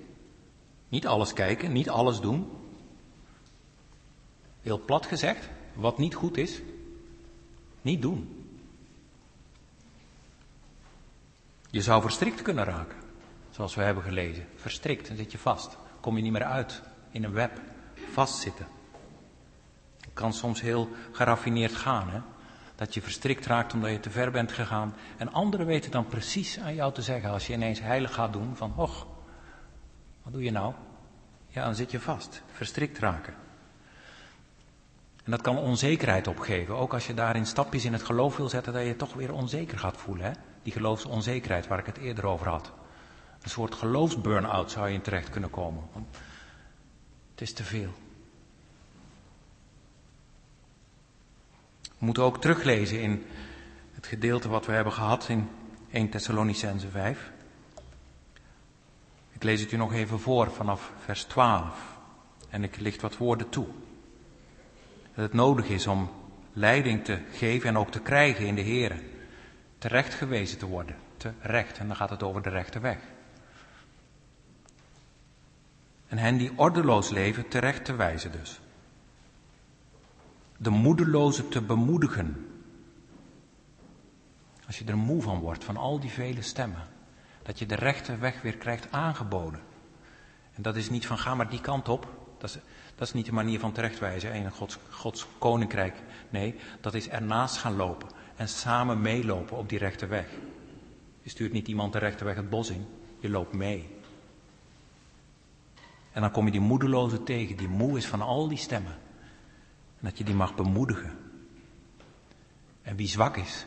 Niet 0.90 1.08
alles 1.08 1.34
kijken, 1.34 1.72
niet 1.72 1.90
alles 1.90 2.20
doen. 2.20 2.52
Heel 4.62 4.80
plat 4.80 5.06
gezegd, 5.06 5.50
wat 5.74 5.98
niet 5.98 6.16
goed 6.16 6.38
is, 6.38 6.62
niet 7.82 8.02
doen. 8.02 8.48
Je 11.70 11.82
zou 11.82 12.02
verstrikt 12.02 12.42
kunnen 12.42 12.64
raken, 12.64 12.98
zoals 13.50 13.76
we 13.76 13.82
hebben 13.82 14.04
gelezen. 14.04 14.48
Verstrikt, 14.56 15.08
dan 15.08 15.18
zit 15.18 15.32
je 15.32 15.38
vast. 15.38 15.78
Kom 16.00 16.16
je 16.16 16.24
niet 16.24 16.32
meer 16.32 16.44
uit 16.44 16.82
in 17.12 17.24
een 17.24 17.34
web. 17.34 17.62
Vastzitten. 18.12 18.68
Het 20.00 20.14
kan 20.14 20.34
soms 20.34 20.62
heel 20.62 20.90
geraffineerd 21.12 21.76
gaan, 21.76 22.10
hè? 22.10 22.20
Dat 22.76 22.94
je 22.94 23.02
verstrikt 23.02 23.46
raakt 23.46 23.74
omdat 23.74 23.92
je 23.92 24.00
te 24.00 24.10
ver 24.10 24.32
bent 24.32 24.52
gegaan. 24.52 24.96
En 25.18 25.34
anderen 25.34 25.66
weten 25.66 25.92
dan 25.92 26.08
precies 26.08 26.60
aan 26.60 26.76
jou 26.76 26.94
te 26.94 27.02
zeggen 27.02 27.30
als 27.30 27.48
je 27.48 27.54
ineens 27.54 27.80
heilig 27.80 28.14
gaat 28.14 28.34
doen 28.34 28.56
van, 28.56 28.74
och, 28.76 29.08
wat 30.24 30.34
doe 30.34 30.44
je 30.44 30.52
nou? 30.52 30.74
Ja, 31.48 31.64
dan 31.64 31.76
zit 31.76 31.92
je 31.92 32.00
vast. 32.00 32.44
Verstrikt 32.52 33.00
raken. 33.00 33.34
En 35.24 35.32
dat 35.32 35.42
kan 35.42 35.58
onzekerheid 35.58 36.28
opgeven. 36.28 36.76
Ook 36.76 36.94
als 36.94 37.08
je 37.08 37.14
daarin 37.14 37.46
stapjes 37.46 37.86
in 37.86 37.94
het 37.94 38.04
geloof 38.04 38.38
wil 38.38 38.50
zetten, 38.50 38.74
dat 38.74 38.82
je 38.82 38.88
je 38.88 38.96
toch 38.96 39.14
weer 39.14 39.34
onzeker 39.34 39.80
gaat 39.80 39.98
voelen. 39.98 40.26
Hè? 40.26 40.32
Die 40.64 40.74
geloofsonzekerheid 40.74 41.68
waar 41.68 41.80
ik 41.80 41.86
het 41.86 41.98
eerder 41.98 42.26
over 42.26 42.48
had. 42.48 42.72
Een 43.42 43.50
soort 43.50 43.76
geloofsburn-out 43.76 44.72
zou 44.72 44.88
je 44.88 44.94
in 44.94 45.02
terecht 45.02 45.30
kunnen 45.30 45.50
komen. 45.50 45.84
Het 47.32 47.42
is 47.42 47.54
te 47.54 47.64
veel. 47.64 47.94
We 52.04 52.10
moeten 52.10 52.28
ook 52.28 52.42
teruglezen 52.42 53.02
in 53.02 53.26
het 53.94 54.08
gedeelte 54.08 54.50
wat 54.50 54.66
we 54.66 54.72
hebben 54.72 54.94
gehad 54.94 55.30
in 55.30 55.50
1 55.92 56.10
Thessalonicense 56.10 56.90
5. 56.90 57.32
Ik 59.32 59.44
lees 59.44 59.62
het 59.62 59.72
u 59.72 59.78
nog 59.78 59.94
even 59.94 60.20
voor 60.20 60.52
vanaf 60.52 60.92
vers 61.04 61.24
12. 61.24 61.98
En 62.50 62.64
ik 62.64 62.80
licht 62.80 63.02
wat 63.02 63.18
woorden 63.18 63.50
toe. 63.50 63.68
Dat 65.16 65.24
het 65.24 65.34
nodig 65.34 65.70
is 65.70 65.88
om 65.88 66.12
leiding 66.54 67.04
te 67.04 67.20
geven 67.32 67.70
en 67.70 67.78
ook 67.78 67.92
te 67.92 68.02
krijgen 68.02 68.46
in 68.46 68.56
de 68.56 68.62
Heer 68.62 69.02
terecht 69.78 70.14
gewezen 70.14 70.58
te 70.58 70.66
worden. 70.66 70.96
Terecht, 71.18 71.78
en 71.78 71.88
dan 71.88 71.96
gaat 71.96 72.10
het 72.10 72.24
over 72.24 72.42
de 72.42 72.50
rechte 72.50 72.80
weg. 72.80 72.98
En 76.08 76.18
hen 76.18 76.38
die 76.38 76.52
ordeloos 76.56 77.10
leven 77.10 77.48
terecht 77.48 77.86
te 77.86 77.96
wijzen 77.96 78.32
dus. 78.32 78.62
De 80.64 80.70
moedeloze 80.70 81.48
te 81.48 81.62
bemoedigen. 81.62 82.48
Als 84.68 84.78
je 84.80 84.86
er 84.86 84.98
moe 84.98 85.22
van 85.22 85.40
wordt, 85.40 85.64
van 85.64 85.78
al 85.78 86.00
die 86.00 86.10
vele 86.10 86.42
stemmen. 86.42 86.84
Dat 87.42 87.60
je 87.60 87.66
de 87.66 87.76
rechte 87.76 88.18
weg 88.18 88.42
weer 88.42 88.58
krijgt 88.58 88.92
aangeboden. 88.92 89.60
En 90.54 90.62
dat 90.62 90.76
is 90.76 90.90
niet 90.90 91.06
van 91.06 91.18
ga 91.18 91.36
maar 91.36 91.50
die 91.50 91.62
kant 91.62 91.90
op. 91.90 92.08
Dat 92.38 92.50
is, 92.50 92.60
dat 92.96 93.08
is 93.08 93.14
niet 93.14 93.26
de 93.26 93.32
manier 93.32 93.60
van 93.60 93.72
terechtwijzen 93.72 94.34
in 94.34 94.52
Gods, 94.52 94.78
Gods 94.90 95.28
koninkrijk. 95.38 95.96
Nee, 96.30 96.56
dat 96.82 96.94
is 96.94 97.10
ernaast 97.10 97.58
gaan 97.58 97.76
lopen 97.76 98.10
en 98.36 98.48
samen 98.48 99.02
meelopen 99.02 99.58
op 99.58 99.70
die 99.70 99.80
rechte 99.80 100.08
weg. 100.08 100.28
Je 101.22 101.30
stuurt 101.30 101.54
niet 101.54 101.68
iemand 101.68 101.94
de 101.94 102.00
rechte 102.00 102.24
weg 102.24 102.36
het 102.36 102.50
bos 102.50 102.70
in, 102.70 102.86
je 103.20 103.30
loopt 103.30 103.54
mee. 103.54 103.90
En 106.12 106.22
dan 106.22 106.32
kom 106.32 106.46
je 106.46 106.52
die 106.52 106.62
moedeloze 106.62 107.24
tegen, 107.24 107.58
die 107.58 107.68
moe 107.68 107.98
is 107.98 108.08
van 108.08 108.22
al 108.22 108.48
die 108.48 108.58
stemmen. 108.58 109.03
Dat 110.04 110.18
je 110.18 110.24
die 110.24 110.36
mag 110.36 110.56
bemoedigen. 110.56 111.18
En 112.82 112.96
wie 112.96 113.08
zwak 113.08 113.38
is, 113.38 113.64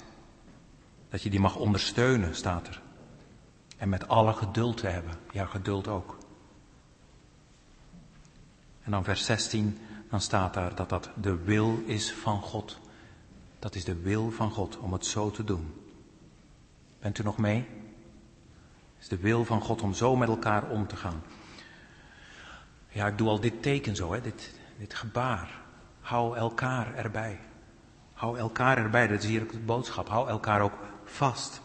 dat 1.09 1.23
je 1.23 1.31
die 1.31 1.41
mag 1.41 1.57
ondersteunen, 1.57 2.35
staat 2.35 2.67
er. 2.67 2.83
En 3.77 3.89
met 3.89 4.09
alle 4.09 4.33
geduld 4.33 4.77
te 4.77 4.87
hebben. 4.87 5.15
Ja, 5.33 5.47
geduld 5.47 5.89
ook. 5.89 6.19
En 8.83 8.91
dan 8.91 9.05
vers 9.05 9.25
16, 9.25 9.79
dan 10.11 10.21
staat 10.21 10.55
daar 10.55 10.75
dat 10.75 10.89
dat 10.89 11.11
de 11.15 11.37
wil 11.37 11.83
is 11.87 12.13
van 12.13 12.41
God. 12.41 12.79
Dat 13.59 13.75
is 13.75 13.85
de 13.85 13.97
wil 13.97 14.31
van 14.31 14.51
God 14.51 14.79
om 14.79 14.93
het 14.93 15.07
zo 15.07 15.31
te 15.31 15.45
doen. 15.45 15.75
Bent 16.99 17.19
u 17.19 17.23
nog 17.23 17.39
mee? 17.39 17.59
Het 18.95 19.03
is 19.03 19.09
de 19.09 19.19
wil 19.19 19.45
van 19.45 19.61
God 19.61 19.83
om 19.83 19.95
zo 19.95 20.17
met 20.17 20.29
elkaar 20.29 20.71
om 20.71 20.87
te 20.87 20.97
gaan. 20.97 21.23
Ja, 22.89 23.07
ik 23.07 23.19
doe 23.19 23.29
al 23.29 23.41
dit 23.41 23.63
teken 23.63 23.97
zo, 23.97 24.13
hè, 24.13 24.21
dit, 24.21 24.59
dit 24.79 24.95
gebaar. 24.95 25.65
Hou 26.07 26.37
elkaar 26.37 26.95
erbij. 26.95 27.39
Hou 28.13 28.39
elkaar 28.39 28.79
erbij, 28.79 29.07
dat 29.07 29.23
is 29.23 29.29
hier 29.29 29.43
ook 29.43 29.53
de 29.53 29.59
boodschap. 29.59 30.09
Hou 30.09 30.29
elkaar 30.29 30.61
ook 30.61 30.79
vast. 31.05 31.61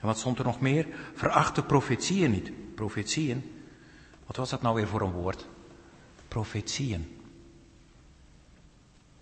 En 0.00 0.06
wat 0.06 0.18
stond 0.18 0.38
er 0.38 0.44
nog 0.44 0.60
meer? 0.60 0.86
Veracht 1.14 1.54
de 1.54 1.62
profetieën 1.62 2.30
niet. 2.30 2.74
Profetieën? 2.74 3.64
Wat 4.26 4.36
was 4.36 4.50
dat 4.50 4.62
nou 4.62 4.74
weer 4.74 4.88
voor 4.88 5.00
een 5.00 5.12
woord? 5.12 5.46
Profetieën. 6.28 7.18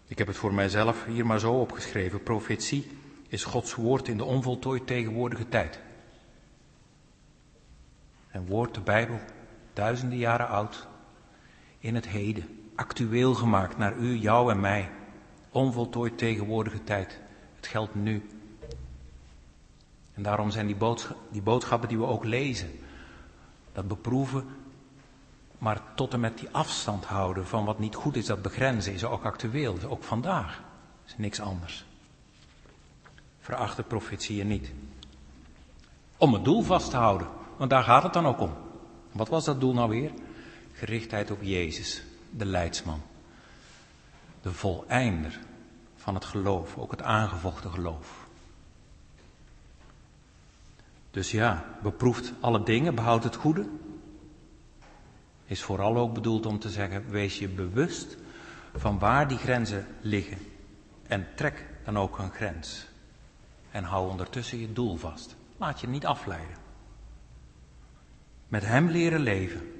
Ik 0.07 0.19
heb 0.19 0.27
het 0.27 0.37
voor 0.37 0.55
mijzelf 0.55 1.05
hier 1.05 1.27
maar 1.27 1.41
zo 1.41 1.53
opgeschreven. 1.53 2.23
Profetie 2.23 2.91
is 3.29 3.45
Gods 3.45 3.75
woord 3.75 4.09
in 4.09 4.17
de 4.17 4.25
onvoltooid 4.25 4.87
tegenwoordige 4.87 5.49
tijd. 5.49 5.81
Een 8.31 8.47
woord, 8.47 8.75
de 8.75 8.81
Bijbel, 8.81 9.21
duizenden 9.73 10.19
jaren 10.19 10.49
oud, 10.49 10.87
in 11.79 11.95
het 11.95 12.09
heden, 12.09 12.62
actueel 12.83 13.35
gemaakt 13.35 13.79
naar 13.79 13.97
u, 13.97 14.17
jou 14.17 14.51
en 14.51 14.61
mij. 14.61 14.91
Onvoltooid 15.51 16.19
tegenwoordige 16.19 16.85
tijd. 16.85 17.21
Het 17.57 17.67
geldt 17.67 17.95
nu. 17.95 18.29
En 20.15 20.23
daarom 20.23 20.51
zijn 20.51 20.67
die, 20.67 21.43
boodschappen 21.43 21.89
die 21.89 21.99
we 21.99 22.07
ook 22.07 22.25
lezen, 22.25 22.71
dat 23.73 23.89
beproeven, 23.89 24.45
maar 25.59 25.83
tot 25.95 26.13
en 26.13 26.21
met 26.21 26.39
die 26.39 26.49
afstand 26.51 27.05
houden 27.05 27.47
van 27.47 27.65
wat 27.65 27.79
niet 27.79 27.95
goed 27.95 28.17
is, 28.17 28.27
dat 28.27 28.43
begrenzen, 28.43 28.93
is 28.93 29.05
ook 29.05 29.25
actueel, 29.25 29.77
ook 29.89 30.03
vandaag. 30.03 30.63
is 31.07 31.15
niks 31.17 31.41
anders. 31.41 31.85
Veracht 33.41 33.77
de 33.77 33.83
profetieën 33.83 34.47
niet. 34.47 34.73
Om 36.17 36.33
het 36.33 36.45
doel 36.45 36.63
vast 36.63 36.91
te 36.91 36.97
houden, 36.97 37.29
want 37.57 37.71
daar 37.71 37.85
gaat 37.85 38.03
het 38.03 38.13
dan 38.13 38.27
ook 38.27 38.41
om. 38.41 38.53
Wat 39.13 39.29
was 39.29 39.45
dat 39.45 39.61
doel 39.61 39.75
nou 39.75 39.89
weer? 39.89 40.11
Gerichtheid 40.73 41.31
op 41.31 41.43
Jezus, 41.43 42.03
de 42.37 42.45
leidsman. 42.45 43.01
De 44.43 44.53
voleinder 44.53 45.39
van 45.97 46.15
het 46.15 46.25
geloof, 46.25 46.79
ook 46.79 46.91
het 46.91 47.03
aangevochten 47.03 47.71
geloof. 47.71 48.27
Dus 51.11 51.31
ja, 51.31 51.65
beproeft 51.83 52.33
alle 52.41 52.63
dingen, 52.63 52.95
behoud 52.95 53.25
het 53.25 53.37
goede. 53.37 53.69
Is 55.45 55.63
vooral 55.63 55.97
ook 55.97 56.15
bedoeld 56.15 56.47
om 56.47 56.59
te 56.59 56.71
zeggen, 56.71 57.11
wees 57.11 57.39
je 57.39 57.49
bewust 57.49 58.17
van 58.75 58.99
waar 58.99 59.29
die 59.29 59.39
grenzen 59.39 59.87
liggen. 60.01 60.39
En 61.07 61.27
trek 61.35 61.67
dan 61.85 61.99
ook 61.99 62.19
een 62.19 62.33
grens. 62.33 62.87
En 63.71 63.85
hou 63.85 64.11
ondertussen 64.11 64.59
je 64.59 64.73
doel 64.73 64.97
vast. 64.97 65.37
Laat 65.57 65.81
je 65.81 65.89
niet 65.89 66.07
afleiden. 66.07 66.57
Met 68.49 68.65
Hem 68.65 68.89
leren 68.89 69.21
leven, 69.21 69.73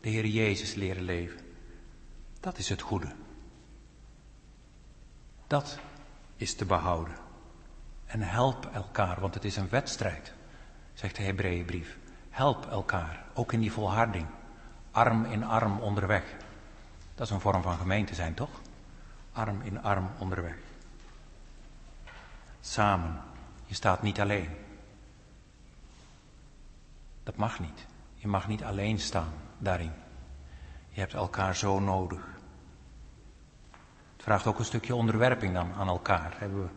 de 0.00 0.08
Heer 0.08 0.26
Jezus 0.26 0.74
leren 0.74 1.02
leven. 1.02 1.43
Dat 2.44 2.58
is 2.58 2.68
het 2.68 2.80
goede. 2.80 3.12
Dat 5.46 5.78
is 6.36 6.54
te 6.54 6.64
behouden. 6.64 7.14
En 8.06 8.22
help 8.22 8.66
elkaar, 8.66 9.20
want 9.20 9.34
het 9.34 9.44
is 9.44 9.56
een 9.56 9.68
wedstrijd, 9.68 10.32
zegt 10.94 11.16
de 11.16 11.22
Hebreeënbrief. 11.22 11.98
Help 12.30 12.66
elkaar, 12.66 13.24
ook 13.34 13.52
in 13.52 13.60
die 13.60 13.72
volharding. 13.72 14.26
Arm 14.90 15.24
in 15.24 15.44
arm 15.44 15.80
onderweg. 15.80 16.36
Dat 17.14 17.26
is 17.26 17.32
een 17.32 17.40
vorm 17.40 17.62
van 17.62 17.76
gemeente 17.76 18.14
zijn, 18.14 18.34
toch? 18.34 18.60
Arm 19.32 19.60
in 19.60 19.82
arm 19.82 20.10
onderweg. 20.18 20.56
Samen. 22.60 23.20
Je 23.64 23.74
staat 23.74 24.02
niet 24.02 24.20
alleen. 24.20 24.50
Dat 27.22 27.36
mag 27.36 27.60
niet. 27.60 27.86
Je 28.14 28.28
mag 28.28 28.48
niet 28.48 28.64
alleen 28.64 28.98
staan 28.98 29.32
daarin. 29.58 29.92
Je 30.88 31.00
hebt 31.00 31.14
elkaar 31.14 31.56
zo 31.56 31.80
nodig. 31.80 32.33
Vraagt 34.24 34.46
ook 34.46 34.58
een 34.58 34.64
stukje 34.64 34.94
onderwerping 34.94 35.54
dan 35.54 35.72
aan 35.72 35.88
elkaar. 35.88 36.34
Hebben 36.38 36.62
we 36.62 36.68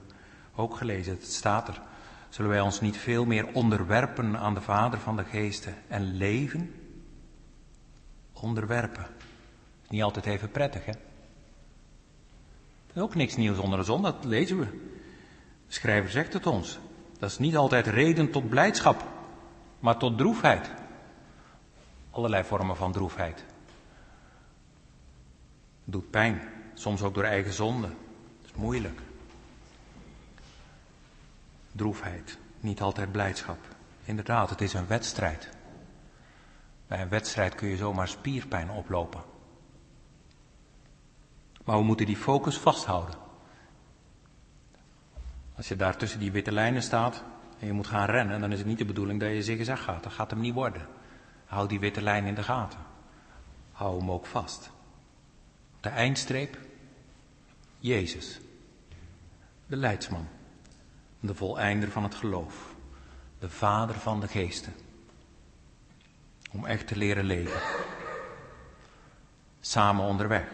ook 0.55 0.77
gelezen. 0.77 1.13
Het 1.13 1.25
staat 1.25 1.67
er. 1.67 1.81
Zullen 2.29 2.51
wij 2.51 2.59
ons 2.59 2.81
niet 2.81 2.97
veel 2.97 3.25
meer 3.25 3.47
onderwerpen 3.53 4.37
aan 4.37 4.53
de 4.53 4.61
Vader 4.61 4.99
van 4.99 5.15
de 5.15 5.23
Geesten 5.23 5.75
en 5.87 6.17
leven? 6.17 6.75
Onderwerpen. 8.33 9.05
Niet 9.89 10.03
altijd 10.03 10.25
even 10.25 10.51
prettig, 10.51 10.85
hè? 10.85 10.91
Ook 13.01 13.15
niks 13.15 13.35
nieuws 13.35 13.57
onder 13.57 13.79
de 13.79 13.85
zon, 13.85 14.01
dat 14.01 14.25
lezen 14.25 14.59
we. 14.59 14.65
De 15.67 15.73
schrijver 15.73 16.11
zegt 16.11 16.33
het 16.33 16.45
ons. 16.45 16.79
Dat 17.19 17.29
is 17.29 17.37
niet 17.37 17.57
altijd 17.57 17.87
reden 17.87 18.31
tot 18.31 18.49
blijdschap, 18.49 19.03
maar 19.79 19.97
tot 19.97 20.17
droefheid. 20.17 20.71
Allerlei 22.11 22.43
vormen 22.43 22.75
van 22.75 22.91
droefheid. 22.91 23.45
Doet 25.83 26.09
pijn, 26.09 26.41
soms 26.79 27.01
ook 27.01 27.13
door 27.13 27.23
eigen 27.23 27.53
zonde. 27.53 27.87
Dat 27.87 28.45
is 28.45 28.53
moeilijk. 28.53 28.99
Droefheid, 31.71 32.37
niet 32.59 32.81
altijd 32.81 33.11
blijdschap. 33.11 33.59
Inderdaad, 34.03 34.49
het 34.49 34.61
is 34.61 34.73
een 34.73 34.87
wedstrijd. 34.87 35.49
Bij 36.87 37.01
een 37.01 37.09
wedstrijd 37.09 37.55
kun 37.55 37.67
je 37.67 37.77
zomaar 37.77 38.07
spierpijn 38.07 38.69
oplopen. 38.69 39.21
Maar 41.65 41.77
we 41.77 41.83
moeten 41.83 42.05
die 42.05 42.17
focus 42.17 42.57
vasthouden. 42.57 43.15
Als 45.55 45.67
je 45.67 45.75
daar 45.75 45.97
tussen 45.97 46.19
die 46.19 46.31
witte 46.31 46.51
lijnen 46.51 46.81
staat 46.81 47.23
en 47.59 47.67
je 47.67 47.73
moet 47.73 47.87
gaan 47.87 48.05
rennen, 48.05 48.41
dan 48.41 48.51
is 48.51 48.57
het 48.57 48.67
niet 48.67 48.77
de 48.77 48.85
bedoeling 48.85 49.19
dat 49.19 49.29
je 49.29 49.43
zigzag 49.43 49.83
gaat. 49.83 50.03
Dat 50.03 50.13
gaat 50.13 50.29
hem 50.29 50.39
niet 50.39 50.53
worden. 50.53 50.87
Hou 51.45 51.67
die 51.67 51.79
witte 51.79 52.01
lijn 52.01 52.25
in 52.25 52.35
de 52.35 52.43
gaten. 52.43 52.79
Hou 53.71 53.99
hem 53.99 54.11
ook 54.11 54.25
vast. 54.25 54.69
De 55.79 55.89
eindstreep, 55.89 56.57
Jezus. 57.87 58.39
De 59.65 59.75
leidsman. 59.75 60.27
De 61.19 61.35
voleinder 61.35 61.91
van 61.91 62.03
het 62.03 62.15
geloof. 62.15 62.75
De 63.39 63.49
vader 63.49 63.95
van 63.95 64.19
de 64.19 64.27
geesten. 64.27 64.73
Om 66.51 66.65
echt 66.65 66.87
te 66.87 66.95
leren 66.95 67.23
leven. 67.23 67.61
Samen 69.59 70.05
onderweg. 70.05 70.47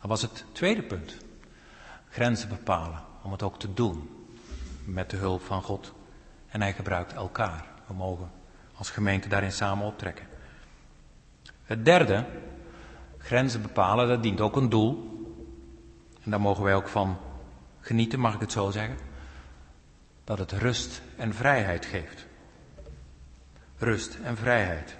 Dat 0.00 0.08
was 0.08 0.22
het 0.22 0.44
tweede 0.52 0.82
punt. 0.82 1.16
Grenzen 2.08 2.48
bepalen. 2.48 3.00
Om 3.22 3.32
het 3.32 3.42
ook 3.42 3.58
te 3.58 3.74
doen. 3.74 4.26
Met 4.84 5.10
de 5.10 5.16
hulp 5.16 5.42
van 5.42 5.62
God. 5.62 5.92
En 6.48 6.60
hij 6.60 6.72
gebruikt 6.72 7.12
elkaar. 7.12 7.64
We 7.86 7.94
mogen 7.94 8.30
als 8.74 8.90
gemeente 8.90 9.28
daarin 9.28 9.52
samen 9.52 9.86
optrekken. 9.86 10.26
Het 11.64 11.84
derde, 11.84 12.26
grenzen 13.18 13.62
bepalen, 13.62 14.08
dat 14.08 14.22
dient 14.22 14.40
ook 14.40 14.56
een 14.56 14.68
doel. 14.68 15.11
En 16.24 16.30
daar 16.30 16.40
mogen 16.40 16.64
wij 16.64 16.74
ook 16.74 16.88
van 16.88 17.18
genieten, 17.80 18.20
mag 18.20 18.34
ik 18.34 18.40
het 18.40 18.52
zo 18.52 18.70
zeggen. 18.70 18.96
Dat 20.24 20.38
het 20.38 20.52
rust 20.52 21.02
en 21.16 21.34
vrijheid 21.34 21.86
geeft. 21.86 22.26
Rust 23.78 24.18
en 24.22 24.36
vrijheid. 24.36 24.96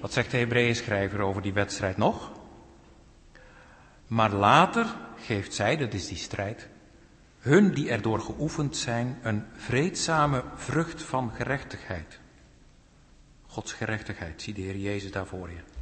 Wat 0.00 0.12
zegt 0.12 0.30
de 0.30 0.36
Hebreeën 0.36 0.76
schrijver 0.76 1.20
over 1.20 1.42
die 1.42 1.52
wedstrijd 1.52 1.96
nog? 1.96 2.32
Maar 4.06 4.32
later 4.32 4.86
geeft 5.16 5.54
zij, 5.54 5.76
dat 5.76 5.94
is 5.94 6.08
die 6.08 6.16
strijd, 6.16 6.68
hun 7.38 7.74
die 7.74 7.90
erdoor 7.90 8.20
geoefend 8.20 8.76
zijn, 8.76 9.18
een 9.22 9.44
vreedzame 9.56 10.44
vrucht 10.54 11.02
van 11.02 11.30
gerechtigheid. 11.30 12.20
Gods 13.46 13.72
gerechtigheid, 13.72 14.42
zie 14.42 14.54
de 14.54 14.60
Heer 14.60 14.76
Jezus 14.76 15.12
daar 15.12 15.26
voor 15.26 15.50
je. 15.50 15.77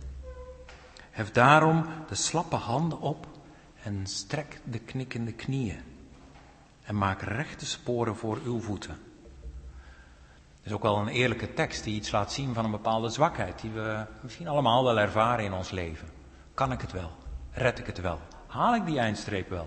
Hef 1.17 1.31
daarom 1.31 1.87
de 2.09 2.15
slappe 2.15 2.57
handen 2.57 3.01
op 3.01 3.27
en 3.83 4.07
strek 4.07 4.61
de 4.65 4.79
knikkende 4.79 5.33
knieën. 5.33 5.81
En 6.83 6.99
maak 6.99 7.23
rechte 7.23 7.67
sporen 7.67 8.17
voor 8.17 8.41
uw 8.45 8.61
voeten. 8.61 8.99
Het 10.57 10.63
is 10.63 10.73
ook 10.73 10.83
wel 10.83 10.97
een 10.99 11.09
eerlijke 11.09 11.55
tekst 11.55 11.85
die 11.85 11.95
iets 11.95 12.11
laat 12.11 12.33
zien 12.33 12.55
van 12.55 12.65
een 12.65 12.71
bepaalde 12.71 13.09
zwakheid 13.09 13.61
die 13.61 13.71
we 13.71 14.05
misschien 14.21 14.49
allemaal 14.49 14.85
wel 14.85 14.99
ervaren 14.99 15.45
in 15.45 15.53
ons 15.53 15.71
leven. 15.71 16.09
Kan 16.55 16.73
ik 16.73 16.81
het 16.81 16.93
wel? 16.93 17.11
Red 17.51 17.79
ik 17.79 17.87
het 17.87 18.01
wel? 18.01 18.21
Haal 18.47 18.75
ik 18.75 18.87
die 18.87 18.99
eindstreep 18.99 19.49
wel? 19.49 19.67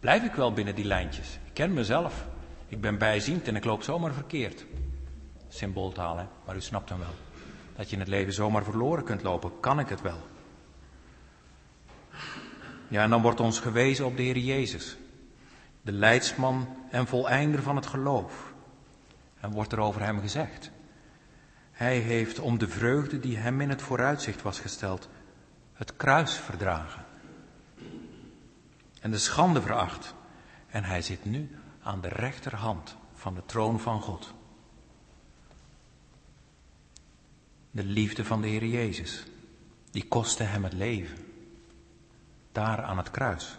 Blijf 0.00 0.24
ik 0.24 0.34
wel 0.34 0.52
binnen 0.52 0.74
die 0.74 0.84
lijntjes? 0.84 1.38
Ik 1.44 1.54
ken 1.54 1.72
mezelf. 1.72 2.26
Ik 2.68 2.80
ben 2.80 2.98
bijziend 2.98 3.48
en 3.48 3.56
ik 3.56 3.64
loop 3.64 3.82
zomaar 3.82 4.12
verkeerd. 4.12 4.64
Symbooltaal, 5.48 6.16
hè? 6.16 6.24
Maar 6.44 6.56
u 6.56 6.60
snapt 6.60 6.88
hem 6.88 6.98
wel. 6.98 7.27
Dat 7.78 7.88
je 7.88 7.94
in 7.94 8.00
het 8.00 8.08
leven 8.08 8.32
zomaar 8.32 8.64
verloren 8.64 9.04
kunt 9.04 9.22
lopen. 9.22 9.60
Kan 9.60 9.78
ik 9.78 9.88
het 9.88 10.00
wel? 10.00 10.26
Ja, 12.88 13.02
en 13.02 13.10
dan 13.10 13.22
wordt 13.22 13.40
ons 13.40 13.60
gewezen 13.60 14.06
op 14.06 14.16
de 14.16 14.22
Heer 14.22 14.38
Jezus. 14.38 14.96
De 15.82 15.92
leidsman 15.92 16.76
en 16.90 17.06
voleinder 17.06 17.62
van 17.62 17.76
het 17.76 17.86
geloof. 17.86 18.52
En 19.40 19.50
wordt 19.50 19.72
er 19.72 19.78
over 19.78 20.02
hem 20.02 20.20
gezegd. 20.20 20.70
Hij 21.72 21.98
heeft 21.98 22.38
om 22.38 22.58
de 22.58 22.68
vreugde 22.68 23.20
die 23.20 23.36
hem 23.36 23.60
in 23.60 23.68
het 23.68 23.82
vooruitzicht 23.82 24.42
was 24.42 24.60
gesteld, 24.60 25.08
het 25.72 25.96
kruis 25.96 26.34
verdragen. 26.34 27.04
En 29.00 29.10
de 29.10 29.18
schande 29.18 29.62
veracht. 29.62 30.14
En 30.68 30.84
hij 30.84 31.02
zit 31.02 31.24
nu 31.24 31.58
aan 31.82 32.00
de 32.00 32.08
rechterhand 32.08 32.96
van 33.14 33.34
de 33.34 33.42
troon 33.46 33.80
van 33.80 34.00
God. 34.00 34.34
De 37.78 37.84
liefde 37.84 38.24
van 38.24 38.40
de 38.40 38.48
Heer 38.48 38.66
Jezus, 38.66 39.24
die 39.90 40.08
kostte 40.08 40.42
hem 40.42 40.64
het 40.64 40.72
leven. 40.72 41.16
Daar 42.52 42.82
aan 42.82 42.96
het 42.96 43.10
kruis. 43.10 43.58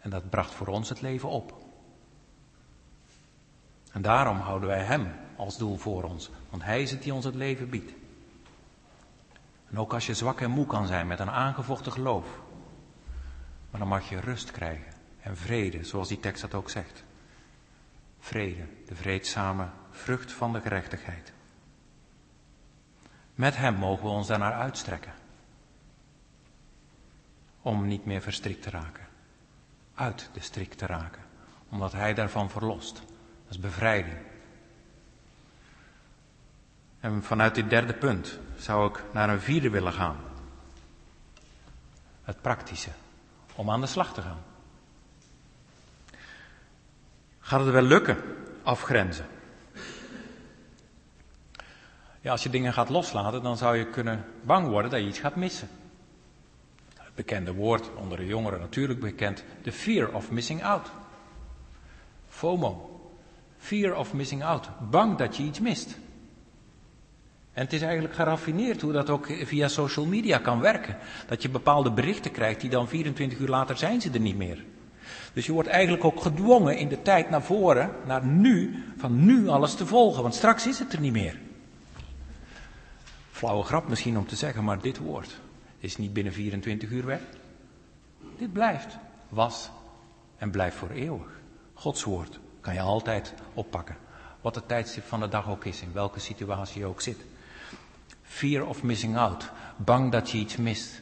En 0.00 0.10
dat 0.10 0.30
bracht 0.30 0.54
voor 0.54 0.66
ons 0.66 0.88
het 0.88 1.00
leven 1.00 1.28
op. 1.28 1.64
En 3.92 4.02
daarom 4.02 4.38
houden 4.38 4.68
wij 4.68 4.82
Hem 4.82 5.14
als 5.36 5.58
doel 5.58 5.76
voor 5.76 6.02
ons, 6.02 6.30
want 6.50 6.62
Hij 6.62 6.82
is 6.82 6.90
het 6.90 7.02
die 7.02 7.14
ons 7.14 7.24
het 7.24 7.34
leven 7.34 7.68
biedt. 7.68 7.92
En 9.70 9.78
ook 9.78 9.92
als 9.92 10.06
je 10.06 10.14
zwak 10.14 10.40
en 10.40 10.50
moe 10.50 10.66
kan 10.66 10.86
zijn 10.86 11.06
met 11.06 11.20
een 11.20 11.30
aangevochten 11.30 11.92
geloof, 11.92 12.26
maar 13.70 13.80
dan 13.80 13.88
mag 13.88 14.08
je 14.08 14.20
rust 14.20 14.50
krijgen 14.50 14.92
en 15.20 15.36
vrede, 15.36 15.84
zoals 15.84 16.08
die 16.08 16.20
tekst 16.20 16.42
dat 16.42 16.54
ook 16.54 16.70
zegt. 16.70 17.04
Vrede, 18.18 18.66
de 18.86 18.94
vreedzame 18.94 19.68
vrucht 20.02 20.32
van 20.32 20.52
de 20.52 20.60
gerechtigheid. 20.60 21.32
Met 23.34 23.56
Hem 23.56 23.74
mogen 23.74 24.04
we 24.04 24.10
ons 24.10 24.26
daarnaar 24.26 24.52
uitstrekken. 24.52 25.12
Om 27.62 27.86
niet 27.86 28.04
meer 28.04 28.20
verstrikt 28.22 28.62
te 28.62 28.70
raken. 28.70 29.06
Uit 29.94 30.30
de 30.32 30.40
strik 30.40 30.74
te 30.74 30.86
raken. 30.86 31.22
Omdat 31.68 31.92
Hij 31.92 32.14
daarvan 32.14 32.50
verlost. 32.50 32.94
Dat 32.94 33.50
is 33.50 33.58
bevrijding. 33.58 34.16
En 37.00 37.22
vanuit 37.22 37.54
dit 37.54 37.70
derde 37.70 37.94
punt 37.94 38.38
zou 38.56 38.88
ik 38.88 39.02
naar 39.12 39.28
een 39.28 39.40
vierde 39.40 39.70
willen 39.70 39.92
gaan. 39.92 40.16
Het 42.22 42.40
praktische. 42.40 42.90
Om 43.54 43.70
aan 43.70 43.80
de 43.80 43.86
slag 43.86 44.14
te 44.14 44.22
gaan. 44.22 44.42
Gaat 47.40 47.60
het 47.60 47.70
wel 47.70 47.82
lukken? 47.82 48.18
Afgrenzen. 48.62 49.26
Ja, 52.22 52.30
als 52.30 52.42
je 52.42 52.50
dingen 52.50 52.72
gaat 52.72 52.88
loslaten, 52.88 53.42
dan 53.42 53.56
zou 53.56 53.76
je 53.76 53.86
kunnen 53.86 54.24
bang 54.42 54.68
worden 54.68 54.90
dat 54.90 55.00
je 55.00 55.06
iets 55.06 55.18
gaat 55.18 55.36
missen. 55.36 55.68
Het 56.98 57.14
bekende 57.14 57.54
woord 57.54 57.90
onder 57.96 58.18
de 58.18 58.26
jongeren 58.26 58.60
natuurlijk 58.60 59.00
bekend, 59.00 59.44
the 59.62 59.72
fear 59.72 60.14
of 60.14 60.30
missing 60.30 60.64
out. 60.64 60.90
FOMO. 62.28 63.00
Fear 63.58 63.96
of 63.96 64.12
missing 64.12 64.44
out. 64.44 64.68
Bang 64.90 65.18
dat 65.18 65.36
je 65.36 65.42
iets 65.42 65.60
mist. 65.60 65.98
En 67.52 67.62
het 67.62 67.72
is 67.72 67.82
eigenlijk 67.82 68.14
geraffineerd 68.14 68.80
hoe 68.80 68.92
dat 68.92 69.10
ook 69.10 69.26
via 69.44 69.68
social 69.68 70.06
media 70.06 70.38
kan 70.38 70.60
werken. 70.60 70.96
Dat 71.26 71.42
je 71.42 71.48
bepaalde 71.48 71.90
berichten 71.90 72.30
krijgt 72.30 72.60
die 72.60 72.70
dan 72.70 72.88
24 72.88 73.38
uur 73.38 73.48
later 73.48 73.76
zijn 73.76 74.00
ze 74.00 74.10
er 74.10 74.20
niet 74.20 74.36
meer. 74.36 74.64
Dus 75.32 75.46
je 75.46 75.52
wordt 75.52 75.68
eigenlijk 75.68 76.04
ook 76.04 76.20
gedwongen 76.20 76.76
in 76.76 76.88
de 76.88 77.02
tijd 77.02 77.30
naar 77.30 77.42
voren, 77.42 77.90
naar 78.06 78.26
nu, 78.26 78.84
van 78.96 79.24
nu 79.24 79.48
alles 79.48 79.74
te 79.74 79.86
volgen, 79.86 80.22
want 80.22 80.34
straks 80.34 80.66
is 80.66 80.78
het 80.78 80.92
er 80.92 81.00
niet 81.00 81.12
meer. 81.12 81.38
Flauwe 83.42 83.64
grap 83.64 83.88
misschien 83.88 84.18
om 84.18 84.26
te 84.26 84.36
zeggen, 84.36 84.64
maar 84.64 84.80
dit 84.80 84.98
woord 84.98 85.40
is 85.78 85.96
niet 85.96 86.12
binnen 86.12 86.32
24 86.32 86.90
uur 86.90 87.06
weg. 87.06 87.20
Dit 88.38 88.52
blijft, 88.52 88.96
was 89.28 89.70
en 90.36 90.50
blijft 90.50 90.76
voor 90.76 90.90
eeuwig. 90.90 91.40
Gods 91.74 92.04
woord 92.04 92.40
kan 92.60 92.74
je 92.74 92.80
altijd 92.80 93.34
oppakken. 93.54 93.96
Wat 94.40 94.54
het 94.54 94.68
tijdstip 94.68 95.04
van 95.04 95.20
de 95.20 95.28
dag 95.28 95.48
ook 95.48 95.64
is, 95.64 95.82
in 95.82 95.92
welke 95.92 96.20
situatie 96.20 96.80
je 96.80 96.86
ook 96.86 97.00
zit. 97.00 97.24
Fear 98.22 98.66
of 98.66 98.82
missing 98.82 99.16
out. 99.16 99.50
Bang 99.76 100.12
dat 100.12 100.30
je 100.30 100.38
iets 100.38 100.56
mist. 100.56 101.00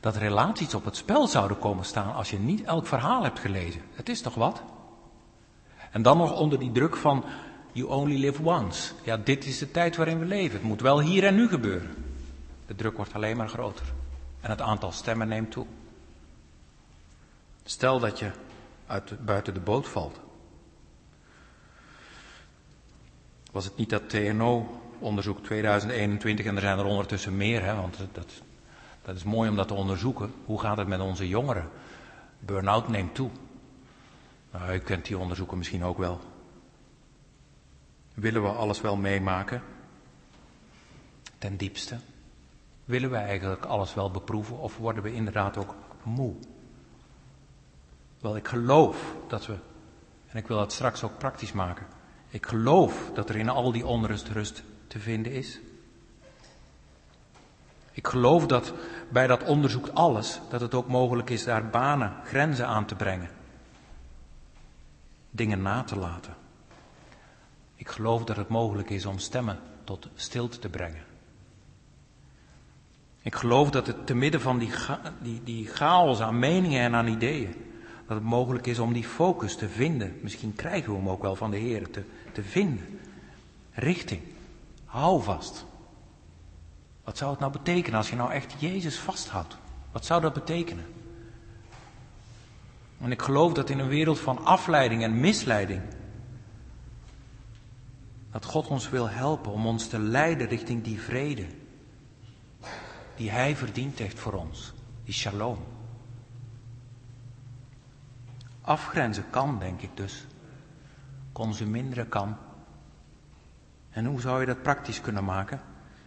Dat 0.00 0.16
relaties 0.16 0.74
op 0.74 0.84
het 0.84 0.96
spel 0.96 1.26
zouden 1.26 1.58
komen 1.58 1.84
staan 1.84 2.14
als 2.14 2.30
je 2.30 2.38
niet 2.38 2.64
elk 2.64 2.86
verhaal 2.86 3.22
hebt 3.22 3.38
gelezen. 3.38 3.82
Het 3.94 4.08
is 4.08 4.20
toch 4.20 4.34
wat? 4.34 4.62
En 5.90 6.02
dan 6.02 6.16
nog 6.18 6.38
onder 6.38 6.58
die 6.58 6.72
druk 6.72 6.96
van 6.96 7.24
You 7.74 7.88
only 7.88 8.18
live 8.18 8.42
once. 8.42 8.92
Ja, 9.02 9.16
dit 9.16 9.44
is 9.44 9.58
de 9.58 9.70
tijd 9.70 9.96
waarin 9.96 10.18
we 10.18 10.24
leven. 10.24 10.52
Het 10.52 10.62
moet 10.62 10.80
wel 10.80 11.00
hier 11.00 11.24
en 11.24 11.34
nu 11.34 11.48
gebeuren. 11.48 11.90
De 12.66 12.74
druk 12.74 12.96
wordt 12.96 13.14
alleen 13.14 13.36
maar 13.36 13.48
groter. 13.48 13.86
En 14.40 14.50
het 14.50 14.60
aantal 14.60 14.92
stemmen 14.92 15.28
neemt 15.28 15.50
toe. 15.50 15.66
Stel 17.64 18.00
dat 18.00 18.18
je 18.18 18.30
uit, 18.86 19.24
buiten 19.24 19.54
de 19.54 19.60
boot 19.60 19.88
valt. 19.88 20.20
Was 23.52 23.64
het 23.64 23.76
niet 23.76 23.90
dat 23.90 24.08
TNO-onderzoek 24.08 25.44
2021, 25.44 26.46
en 26.46 26.54
er 26.54 26.60
zijn 26.60 26.78
er 26.78 26.84
ondertussen 26.84 27.36
meer, 27.36 27.64
hè, 27.64 27.74
want 27.74 27.96
dat, 28.12 28.42
dat 29.02 29.16
is 29.16 29.24
mooi 29.24 29.50
om 29.50 29.56
dat 29.56 29.68
te 29.68 29.74
onderzoeken. 29.74 30.32
Hoe 30.44 30.60
gaat 30.60 30.76
het 30.76 30.88
met 30.88 31.00
onze 31.00 31.28
jongeren? 31.28 31.68
Burn-out 32.38 32.88
neemt 32.88 33.14
toe. 33.14 33.30
Nou, 34.52 34.74
u 34.74 34.78
kent 34.78 35.06
die 35.06 35.18
onderzoeken 35.18 35.58
misschien 35.58 35.84
ook 35.84 35.98
wel. 35.98 36.20
Willen 38.14 38.42
we 38.42 38.48
alles 38.48 38.80
wel 38.80 38.96
meemaken? 38.96 39.62
Ten 41.38 41.56
diepste. 41.56 41.98
Willen 42.84 43.10
we 43.10 43.16
eigenlijk 43.16 43.64
alles 43.64 43.94
wel 43.94 44.10
beproeven 44.10 44.58
of 44.58 44.76
worden 44.76 45.02
we 45.02 45.14
inderdaad 45.14 45.56
ook 45.56 45.74
moe? 46.02 46.34
Wel, 48.20 48.36
ik 48.36 48.48
geloof 48.48 49.14
dat 49.28 49.46
we, 49.46 49.56
en 50.26 50.36
ik 50.36 50.46
wil 50.46 50.56
dat 50.56 50.72
straks 50.72 51.02
ook 51.02 51.18
praktisch 51.18 51.52
maken, 51.52 51.86
ik 52.28 52.46
geloof 52.46 53.10
dat 53.14 53.28
er 53.28 53.36
in 53.36 53.48
al 53.48 53.72
die 53.72 53.86
onrust 53.86 54.28
rust 54.28 54.62
te 54.86 54.98
vinden 54.98 55.32
is. 55.32 55.60
Ik 57.92 58.06
geloof 58.06 58.46
dat 58.46 58.72
bij 59.08 59.26
dat 59.26 59.42
onderzoek 59.42 59.88
alles, 59.88 60.40
dat 60.50 60.60
het 60.60 60.74
ook 60.74 60.88
mogelijk 60.88 61.30
is 61.30 61.44
daar 61.44 61.70
banen, 61.70 62.12
grenzen 62.24 62.66
aan 62.66 62.84
te 62.84 62.94
brengen. 62.94 63.30
Dingen 65.30 65.62
na 65.62 65.82
te 65.82 65.96
laten. 65.96 66.43
Ik 67.76 67.88
geloof 67.88 68.24
dat 68.24 68.36
het 68.36 68.48
mogelijk 68.48 68.90
is 68.90 69.06
om 69.06 69.18
stemmen 69.18 69.58
tot 69.84 70.08
stilte 70.14 70.58
te 70.58 70.68
brengen. 70.68 71.02
Ik 73.22 73.34
geloof 73.34 73.70
dat 73.70 73.86
het 73.86 74.06
te 74.06 74.14
midden 74.14 74.40
van 74.40 74.58
die, 74.58 74.70
die, 75.22 75.40
die 75.44 75.66
chaos 75.66 76.20
aan 76.20 76.38
meningen 76.38 76.80
en 76.80 76.94
aan 76.94 77.06
ideeën, 77.06 77.54
dat 78.06 78.16
het 78.16 78.26
mogelijk 78.26 78.66
is 78.66 78.78
om 78.78 78.92
die 78.92 79.04
focus 79.04 79.56
te 79.56 79.68
vinden. 79.68 80.18
Misschien 80.22 80.54
krijgen 80.54 80.92
we 80.92 80.98
hem 80.98 81.08
ook 81.08 81.22
wel 81.22 81.36
van 81.36 81.50
de 81.50 81.56
Heer 81.56 81.90
te, 81.90 82.02
te 82.32 82.42
vinden. 82.42 83.00
Richting. 83.72 84.20
Hou 84.84 85.22
vast. 85.22 85.64
Wat 87.04 87.18
zou 87.18 87.30
het 87.30 87.40
nou 87.40 87.52
betekenen 87.52 87.98
als 87.98 88.10
je 88.10 88.16
nou 88.16 88.32
echt 88.32 88.54
Jezus 88.58 88.98
vasthoudt? 88.98 89.56
Wat 89.92 90.04
zou 90.04 90.20
dat 90.20 90.32
betekenen? 90.32 90.84
En 93.00 93.10
ik 93.10 93.22
geloof 93.22 93.52
dat 93.52 93.70
in 93.70 93.78
een 93.78 93.88
wereld 93.88 94.18
van 94.18 94.44
afleiding 94.44 95.02
en 95.02 95.20
misleiding 95.20 95.80
dat 98.34 98.44
God 98.44 98.66
ons 98.66 98.88
wil 98.90 99.08
helpen 99.08 99.52
om 99.52 99.66
ons 99.66 99.88
te 99.88 99.98
leiden 99.98 100.48
richting 100.48 100.82
die 100.84 101.00
vrede 101.00 101.46
die 103.16 103.30
Hij 103.30 103.56
verdiend 103.56 103.98
heeft 103.98 104.18
voor 104.18 104.32
ons, 104.32 104.72
die 105.04 105.14
shalom. 105.14 105.58
Afgrenzen 108.60 109.30
kan, 109.30 109.58
denk 109.58 109.80
ik 109.80 109.96
dus. 109.96 110.26
Consuminderen 111.32 112.08
kan. 112.08 112.36
En 113.90 114.04
hoe 114.04 114.20
zou 114.20 114.40
je 114.40 114.46
dat 114.46 114.62
praktisch 114.62 115.00
kunnen 115.00 115.24
maken? 115.24 115.60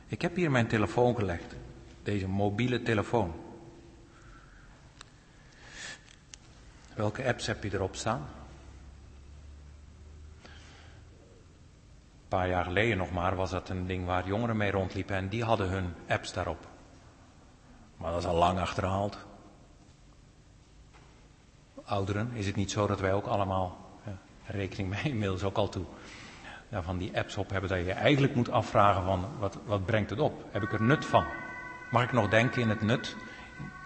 Ik 0.07 0.21
heb 0.21 0.35
hier 0.35 0.51
mijn 0.51 0.67
telefoon 0.67 1.15
gelegd, 1.15 1.55
deze 2.03 2.27
mobiele 2.27 2.81
telefoon. 2.81 3.33
Welke 6.93 7.25
apps 7.25 7.45
heb 7.45 7.63
je 7.63 7.73
erop 7.73 7.95
staan? 7.95 8.27
Een 12.27 12.37
paar 12.37 12.49
jaar 12.49 12.63
geleden 12.63 12.97
nog 12.97 13.11
maar 13.11 13.35
was 13.35 13.49
dat 13.49 13.69
een 13.69 13.87
ding 13.87 14.05
waar 14.05 14.27
jongeren 14.27 14.57
mee 14.57 14.71
rondliepen 14.71 15.15
en 15.15 15.27
die 15.27 15.43
hadden 15.43 15.69
hun 15.69 15.93
apps 16.07 16.33
daarop. 16.33 16.67
Maar 17.97 18.11
dat 18.11 18.19
is 18.19 18.27
al 18.27 18.35
lang 18.35 18.59
achterhaald. 18.59 19.17
Ouderen, 21.85 22.31
is 22.33 22.45
het 22.45 22.55
niet 22.55 22.71
zo 22.71 22.87
dat 22.87 22.99
wij 22.99 23.13
ook 23.13 23.25
allemaal 23.25 23.77
ja, 24.05 24.17
rekening 24.45 24.89
mee 24.89 25.03
inmiddels 25.13 25.43
ook 25.43 25.57
al 25.57 25.69
toe 25.69 25.85
ja, 26.69 26.81
van 26.81 26.97
die 26.97 27.17
apps 27.17 27.37
op 27.37 27.49
hebben 27.49 27.69
dat 27.69 27.85
je 27.85 27.91
eigenlijk 27.91 28.35
moet 28.35 28.49
afvragen 28.49 29.03
van 29.03 29.25
wat, 29.39 29.57
wat 29.65 29.85
brengt 29.85 30.09
het 30.09 30.19
op? 30.19 30.45
Heb 30.51 30.63
ik 30.63 30.73
er 30.73 30.81
nut 30.81 31.05
van? 31.05 31.25
Mag 31.91 32.03
ik 32.03 32.11
nog 32.11 32.29
denken 32.29 32.61
in 32.61 32.69
het 32.69 32.81
nut? 32.81 33.15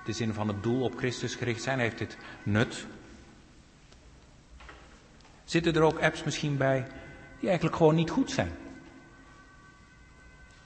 De 0.06 0.14
zin 0.14 0.34
van 0.34 0.48
het 0.48 0.64
doel 0.64 0.84
op 0.84 0.98
Christus 0.98 1.36
gericht 1.36 1.64
zijn, 1.64 1.80
heeft 1.80 1.98
dit 1.98 2.18
nut? 2.44 2.88
Zitten 5.44 5.74
er 5.74 5.82
ook 5.82 6.02
apps 6.02 6.24
misschien 6.24 6.58
bij 6.58 6.88
die 7.42 7.50
eigenlijk 7.50 7.78
gewoon 7.78 7.96
niet 7.96 8.10
goed 8.10 8.32
zijn? 8.32 8.52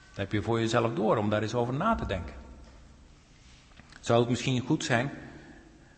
Dat 0.08 0.18
heb 0.18 0.32
je 0.32 0.42
voor 0.42 0.60
jezelf 0.60 0.94
door 0.94 1.18
om 1.18 1.30
daar 1.30 1.42
eens 1.42 1.56
over 1.56 1.74
na 1.74 1.96
te 1.96 2.06
denken. 2.06 2.34
Zou 4.00 4.20
het 4.20 4.30
misschien 4.30 4.60
goed 4.60 4.84
zijn? 4.84 5.12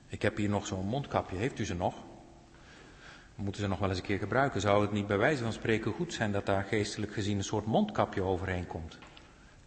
Ik 0.07 0.21
heb 0.21 0.37
hier 0.37 0.49
nog 0.49 0.67
zo'n 0.67 0.85
mondkapje, 0.85 1.37
heeft 1.37 1.59
u 1.59 1.65
ze 1.65 1.75
nog? 1.75 1.95
We 3.35 3.43
moeten 3.43 3.61
ze 3.61 3.67
nog 3.67 3.79
wel 3.79 3.89
eens 3.89 3.97
een 3.97 4.03
keer 4.03 4.17
gebruiken. 4.17 4.61
Zou 4.61 4.81
het 4.81 4.91
niet 4.91 5.07
bij 5.07 5.17
wijze 5.17 5.43
van 5.43 5.53
spreken 5.53 5.91
goed 5.91 6.13
zijn 6.13 6.31
dat 6.31 6.45
daar 6.45 6.63
geestelijk 6.63 7.13
gezien 7.13 7.37
een 7.37 7.43
soort 7.43 7.65
mondkapje 7.65 8.21
overheen 8.21 8.67
komt? 8.67 8.97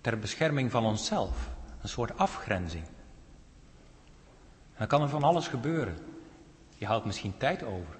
Ter 0.01 0.19
bescherming 0.19 0.71
van 0.71 0.85
onszelf, 0.85 1.51
een 1.83 1.89
soort 1.89 2.19
afgrenzing. 2.19 2.85
dan 4.79 4.87
kan 4.87 5.03
er 5.03 5.09
van 5.09 5.23
alles 5.23 5.49
gebeuren. 5.49 5.99
Je 6.77 6.87
houdt 6.87 7.05
misschien 7.05 7.37
tijd 7.37 7.63
over. 7.63 7.97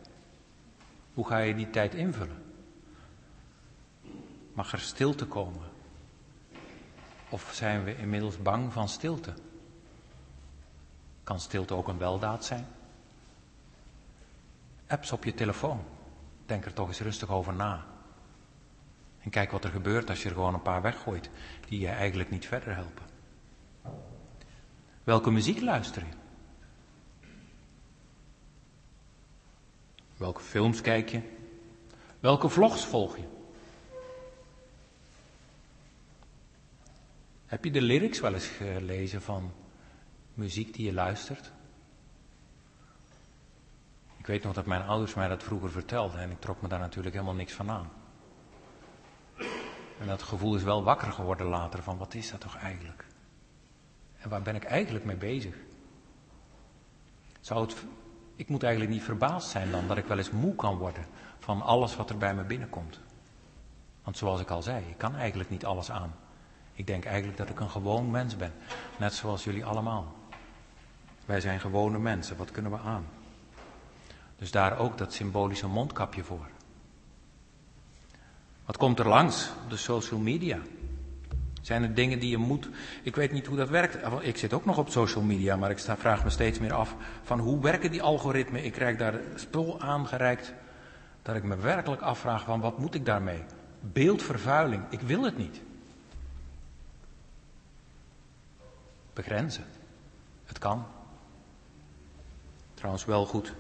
Hoe 1.15 1.27
ga 1.27 1.39
je 1.39 1.55
die 1.55 1.71
tijd 1.71 1.95
invullen? 1.95 2.50
Mag 4.61 4.73
er 4.73 4.81
stilte 4.81 5.27
komen? 5.27 5.69
Of 7.29 7.51
zijn 7.53 7.85
we 7.85 7.97
inmiddels 7.97 8.43
bang 8.43 8.73
van 8.73 8.89
stilte? 8.89 9.35
Kan 11.25 11.41
stilte 11.41 11.75
ook 11.75 11.89
een 11.89 11.99
weldaad 11.99 12.45
zijn? 12.45 12.67
Apps 14.87 15.13
op 15.13 15.25
je 15.25 15.35
telefoon. 15.35 15.85
Denk 16.47 16.65
er 16.65 16.73
toch 16.73 16.89
eens 16.89 17.01
rustig 17.01 17.29
over 17.29 17.55
na. 17.55 17.87
En 19.21 19.31
kijk 19.31 19.51
wat 19.51 19.65
er 19.65 19.71
gebeurt 19.71 20.09
als 20.09 20.23
je 20.23 20.29
er 20.29 20.35
gewoon 20.35 20.55
een 20.55 20.63
paar 20.63 20.83
weggooit 20.83 21.31
die 21.69 21.81
je 21.81 21.89
eigenlijk 21.89 22.31
niet 22.31 22.47
verder 22.47 22.75
helpen. 22.75 23.07
Welke 25.05 25.31
muziek 25.31 25.61
luister 25.61 26.05
je? 26.07 26.13
Welke 30.17 30.41
films 30.41 30.81
kijk 30.81 31.09
je? 31.09 31.21
Welke 32.19 32.49
vlogs 32.49 32.85
volg 32.85 33.17
je? 33.17 33.39
Heb 37.51 37.65
je 37.65 37.71
de 37.71 37.83
lyrics 37.83 38.21
wel 38.21 38.35
eens 38.35 38.47
gelezen 38.47 39.23
van 39.23 39.53
muziek 40.35 40.75
die 40.75 40.87
je 40.87 40.93
luistert? 40.93 41.53
Ik 44.17 44.27
weet 44.27 44.43
nog 44.43 44.55
dat 44.55 44.67
mijn 44.67 44.83
ouders 44.83 45.15
mij 45.15 45.29
dat 45.29 45.43
vroeger 45.43 45.71
vertelden 45.71 46.21
en 46.21 46.31
ik 46.31 46.41
trok 46.41 46.63
me 46.63 46.69
daar 46.69 46.79
natuurlijk 46.79 47.15
helemaal 47.15 47.35
niks 47.35 47.53
van 47.53 47.71
aan. 47.71 47.91
En 50.01 50.07
dat 50.07 50.23
gevoel 50.23 50.55
is 50.55 50.63
wel 50.63 50.83
wakker 50.83 51.13
geworden 51.13 51.47
later 51.47 51.83
van 51.83 51.99
wat 51.99 52.15
is 52.15 52.31
dat 52.31 52.41
toch 52.41 52.57
eigenlijk? 52.57 53.05
En 54.19 54.29
waar 54.29 54.43
ben 54.43 54.55
ik 54.55 54.65
eigenlijk 54.65 55.05
mee 55.05 55.17
bezig? 55.17 55.57
Zou 57.41 57.71
ik 58.37 58.49
moet 58.49 58.63
eigenlijk 58.63 58.93
niet 58.93 59.03
verbaasd 59.05 59.49
zijn 59.49 59.71
dan 59.71 59.89
dat 59.89 59.97
ik 59.97 60.07
wel 60.07 60.19
eens 60.19 60.31
moe 60.31 60.55
kan 60.55 60.77
worden 60.77 61.07
van 61.39 61.63
alles 61.63 61.97
wat 61.97 62.11
er 62.11 62.19
bij 62.19 62.35
me 62.35 62.43
binnenkomt. 62.43 63.01
Want 64.03 64.17
zoals 64.17 64.41
ik 64.41 64.51
al 64.51 64.63
zei, 64.63 64.85
ik 64.89 64.99
kan 64.99 65.15
eigenlijk 65.15 65.51
niet 65.51 65.65
alles 65.65 65.91
aan. 65.91 66.15
Ik 66.81 66.87
denk 66.87 67.05
eigenlijk 67.05 67.37
dat 67.37 67.49
ik 67.49 67.61
een 67.61 67.71
gewoon 67.71 68.11
mens 68.11 68.37
ben, 68.37 68.53
net 68.97 69.15
zoals 69.15 69.45
jullie 69.45 69.65
allemaal. 69.65 70.15
Wij 71.25 71.41
zijn 71.41 71.61
gewone 71.61 71.99
mensen, 71.99 72.37
wat 72.37 72.51
kunnen 72.51 72.71
we 72.71 72.79
aan? 72.79 73.07
Dus 74.39 74.51
daar 74.51 74.79
ook 74.79 74.99
dat 74.99 75.13
symbolische 75.13 75.67
mondkapje 75.67 76.25
voor. 76.25 76.47
Wat 78.65 78.77
komt 78.77 78.99
er 78.99 79.09
langs 79.09 79.51
op 79.65 79.71
de 79.71 79.77
social 79.77 80.21
media? 80.21 80.59
Zijn 81.61 81.83
er 81.83 81.95
dingen 81.95 82.19
die 82.19 82.31
je 82.31 82.37
moet. 82.37 82.69
Ik 83.03 83.17
weet 83.17 83.33
niet 83.33 83.47
hoe 83.47 83.57
dat 83.57 83.69
werkt. 83.69 83.99
Ik 84.21 84.37
zit 84.37 84.53
ook 84.53 84.65
nog 84.65 84.79
op 84.79 84.91
social 84.91 85.25
media, 85.25 85.57
maar 85.57 85.71
ik 85.71 85.79
sta, 85.79 85.97
vraag 85.97 86.25
me 86.25 86.31
steeds 86.31 86.59
meer 86.59 86.73
af 86.73 86.95
van 87.23 87.39
hoe 87.39 87.63
werken 87.63 87.91
die 87.91 88.03
algoritmen? 88.03 88.65
Ik 88.65 88.73
krijg 88.73 88.97
daar 88.97 89.21
spul 89.35 89.81
aangereikt 89.81 90.55
dat 91.23 91.37
ik 91.37 91.43
me 91.43 91.57
werkelijk 91.57 92.03
afvraag 92.03 92.45
van 92.45 92.61
wat 92.61 92.79
moet 92.79 92.95
ik 92.95 93.05
daarmee? 93.05 93.43
Beeldvervuiling, 93.81 94.83
ik 94.91 95.01
wil 95.01 95.23
het 95.23 95.37
niet. 95.37 95.61
Begrenzen. 99.21 99.65
Het 100.45 100.59
kan. 100.59 100.87
Trouwens 102.75 103.05
wel 103.05 103.27
goed 103.27 103.53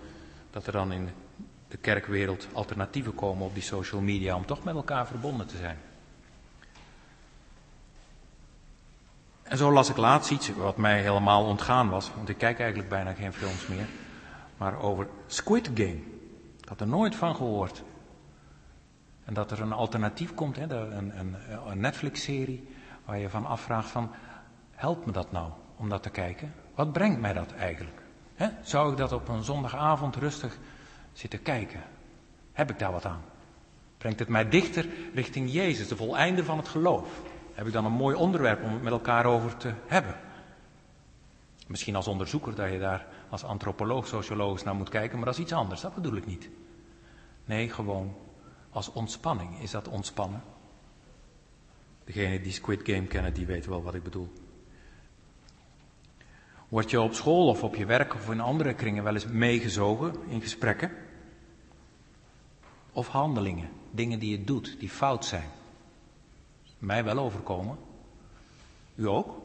dat 0.51 0.67
er 0.67 0.73
dan 0.73 0.93
in 0.93 1.09
de 1.69 1.77
kerkwereld 1.77 2.49
alternatieven 2.53 3.15
komen 3.15 3.47
op 3.47 3.55
die 3.55 3.63
social 3.63 4.01
media 4.01 4.37
om 4.37 4.47
toch 4.47 4.65
met 4.65 4.75
elkaar 4.75 5.07
verbonden 5.07 5.47
te 5.47 5.57
zijn. 5.57 5.79
En 9.43 9.57
zo 9.57 9.73
las 9.73 9.91
ik 9.91 9.97
laatst 9.97 10.31
iets 10.31 10.55
wat 10.55 10.77
mij 10.77 11.01
helemaal 11.01 11.45
ontgaan 11.45 11.89
was, 11.89 12.11
want 12.17 12.29
ik 12.29 12.39
kijk 12.39 12.59
eigenlijk 12.59 12.89
bijna 12.89 13.13
geen 13.13 13.33
films 13.33 13.67
meer, 13.67 13.87
maar 14.57 14.79
over 14.79 15.09
Squid 15.27 15.71
Game. 15.75 16.03
Ik 16.61 16.69
had 16.69 16.81
er 16.81 16.89
nooit 16.89 17.15
van 17.15 17.35
gehoord. 17.35 17.83
En 19.25 19.35
dat 19.35 19.51
er 19.51 19.61
een 19.61 19.73
alternatief 19.73 20.35
komt, 20.35 20.57
hè, 20.57 20.63
een, 20.63 21.19
een, 21.19 21.37
een 21.67 21.81
Netflix-serie, 21.81 22.69
waar 23.05 23.19
je 23.19 23.31
van 23.31 23.47
afvraagt 23.47 23.89
van, 23.89 24.11
helpt 24.81 25.07
me 25.07 25.13
dat 25.13 25.33
nou 25.33 25.51
om 25.77 25.89
dat 25.89 26.03
te 26.03 26.11
kijken? 26.11 26.55
Wat 26.75 26.93
brengt 26.93 27.21
mij 27.21 27.33
dat 27.33 27.53
eigenlijk? 27.53 28.03
Zou 28.63 28.91
ik 28.91 28.97
dat 28.97 29.13
op 29.13 29.29
een 29.29 29.45
zondagavond 29.45 30.17
rustig 30.17 30.59
zitten 31.13 31.43
kijken? 31.43 31.83
Heb 32.53 32.71
ik 32.71 32.79
daar 32.79 32.93
wat 32.93 33.05
aan? 33.05 33.23
Brengt 33.99 34.19
het 34.19 34.29
mij 34.29 34.49
dichter 34.49 34.87
richting 35.15 35.53
Jezus, 35.53 35.89
de 35.89 35.97
voleinde 35.97 36.45
van 36.45 36.57
het 36.57 36.69
geloof? 36.69 37.23
Heb 37.55 37.67
ik 37.67 37.73
dan 37.73 37.85
een 37.85 37.93
mooi 37.93 38.17
onderwerp 38.17 38.63
om 38.63 38.73
het 38.73 38.83
met 38.83 38.93
elkaar 38.93 39.25
over 39.25 39.57
te 39.57 39.73
hebben? 39.87 40.15
Misschien 41.67 41.97
als 41.97 42.07
onderzoeker 42.07 42.55
dat 42.55 42.73
je 42.73 42.79
daar 42.79 43.07
als 43.29 43.45
antropoloog, 43.45 44.07
socioloog 44.07 44.65
naar 44.65 44.75
moet 44.75 44.89
kijken, 44.89 45.17
maar 45.17 45.27
dat 45.27 45.35
is 45.35 45.41
iets 45.41 45.53
anders, 45.53 45.81
dat 45.81 45.95
bedoel 45.95 46.17
ik 46.17 46.27
niet. 46.27 46.49
Nee, 47.45 47.69
gewoon 47.69 48.15
als 48.71 48.93
ontspanning. 48.93 49.61
Is 49.61 49.71
dat 49.71 49.89
ontspannen? 49.89 50.43
Degene 52.05 52.41
die 52.41 52.53
Squid 52.53 52.81
Game 52.85 53.07
kennen, 53.07 53.35
die 53.35 53.47
weten 53.47 53.71
wel 53.71 53.83
wat 53.83 53.95
ik 53.95 54.03
bedoel. 54.03 54.33
Word 56.71 56.91
je 56.91 57.01
op 57.01 57.15
school 57.15 57.49
of 57.49 57.63
op 57.63 57.75
je 57.75 57.87
werk 57.87 58.15
of 58.15 58.31
in 58.31 58.41
andere 58.41 58.75
kringen 58.75 59.05
wel 59.05 59.15
eens 59.15 59.27
meegezogen 59.27 60.15
in 60.29 60.41
gesprekken? 60.41 60.91
Of 62.93 63.09
handelingen, 63.09 63.71
dingen 63.91 64.19
die 64.19 64.31
je 64.31 64.45
doet, 64.45 64.77
die 64.79 64.89
fout 64.89 65.25
zijn? 65.25 65.49
Mij 66.79 67.05
wel 67.05 67.19
overkomen. 67.19 67.79
U 68.95 69.09
ook? 69.09 69.43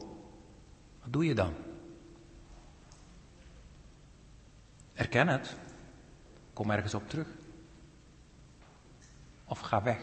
Wat 1.02 1.12
doe 1.12 1.24
je 1.24 1.34
dan? 1.34 1.52
Erken 4.94 5.28
het. 5.28 5.56
Kom 6.52 6.70
ergens 6.70 6.94
op 6.94 7.08
terug. 7.08 7.28
Of 9.44 9.60
ga 9.60 9.82
weg. 9.82 10.00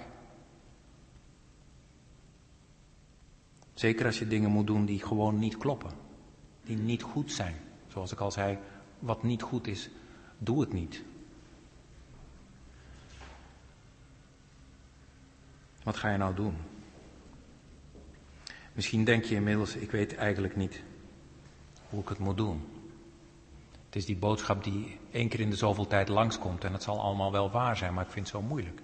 Zeker 3.74 4.05
als 4.05 4.19
je 4.19 4.28
dingen 4.28 4.49
moet 4.49 4.67
doen 4.67 4.86
die 4.86 5.03
gewoon 5.03 5.39
niet 5.39 5.57
kloppen 5.57 6.03
die 6.64 6.78
niet 6.78 7.01
goed 7.01 7.32
zijn. 7.32 7.55
Zoals 7.88 8.11
ik 8.11 8.20
al 8.20 8.32
zei, 8.32 8.57
wat 8.99 9.24
niet 9.24 9.41
goed 9.41 9.68
is, 9.68 9.89
doe 10.38 10.59
het 10.59 10.74
niet. 10.74 11.03
Wat 15.84 15.97
ga 15.97 16.11
je 16.11 16.18
nou 16.18 16.36
doen? 16.36 16.55
Misschien 18.74 19.03
denk 19.03 19.24
je 19.24 19.36
inmiddels, 19.36 19.76
ik 19.76 19.91
weet 19.91 20.16
eigenlijk 20.16 20.55
niet 20.55 20.84
hoe 21.89 22.01
ik 22.01 22.09
het 22.09 22.20
moet 22.20 22.38
doen. 22.38 22.61
Het 23.86 23.95
is 23.95 24.05
die 24.05 24.18
boodschap 24.18 24.64
die 24.64 24.97
één 25.11 25.30
keer 25.30 25.39
in 25.39 25.49
de 25.49 25.55
zoveel 25.55 25.88
tijd 25.88 26.07
langskomt 26.07 26.64
en 26.64 26.74
het 26.74 26.84
zal 26.84 27.01
allemaal 27.01 27.32
wel 27.32 27.51
waar 27.51 27.78
zijn, 27.78 27.93
maar 27.93 28.05
ik 28.05 28.11
vind 28.11 28.28
het 28.28 28.36
zo 28.36 28.41
moeilijk. 28.41 28.82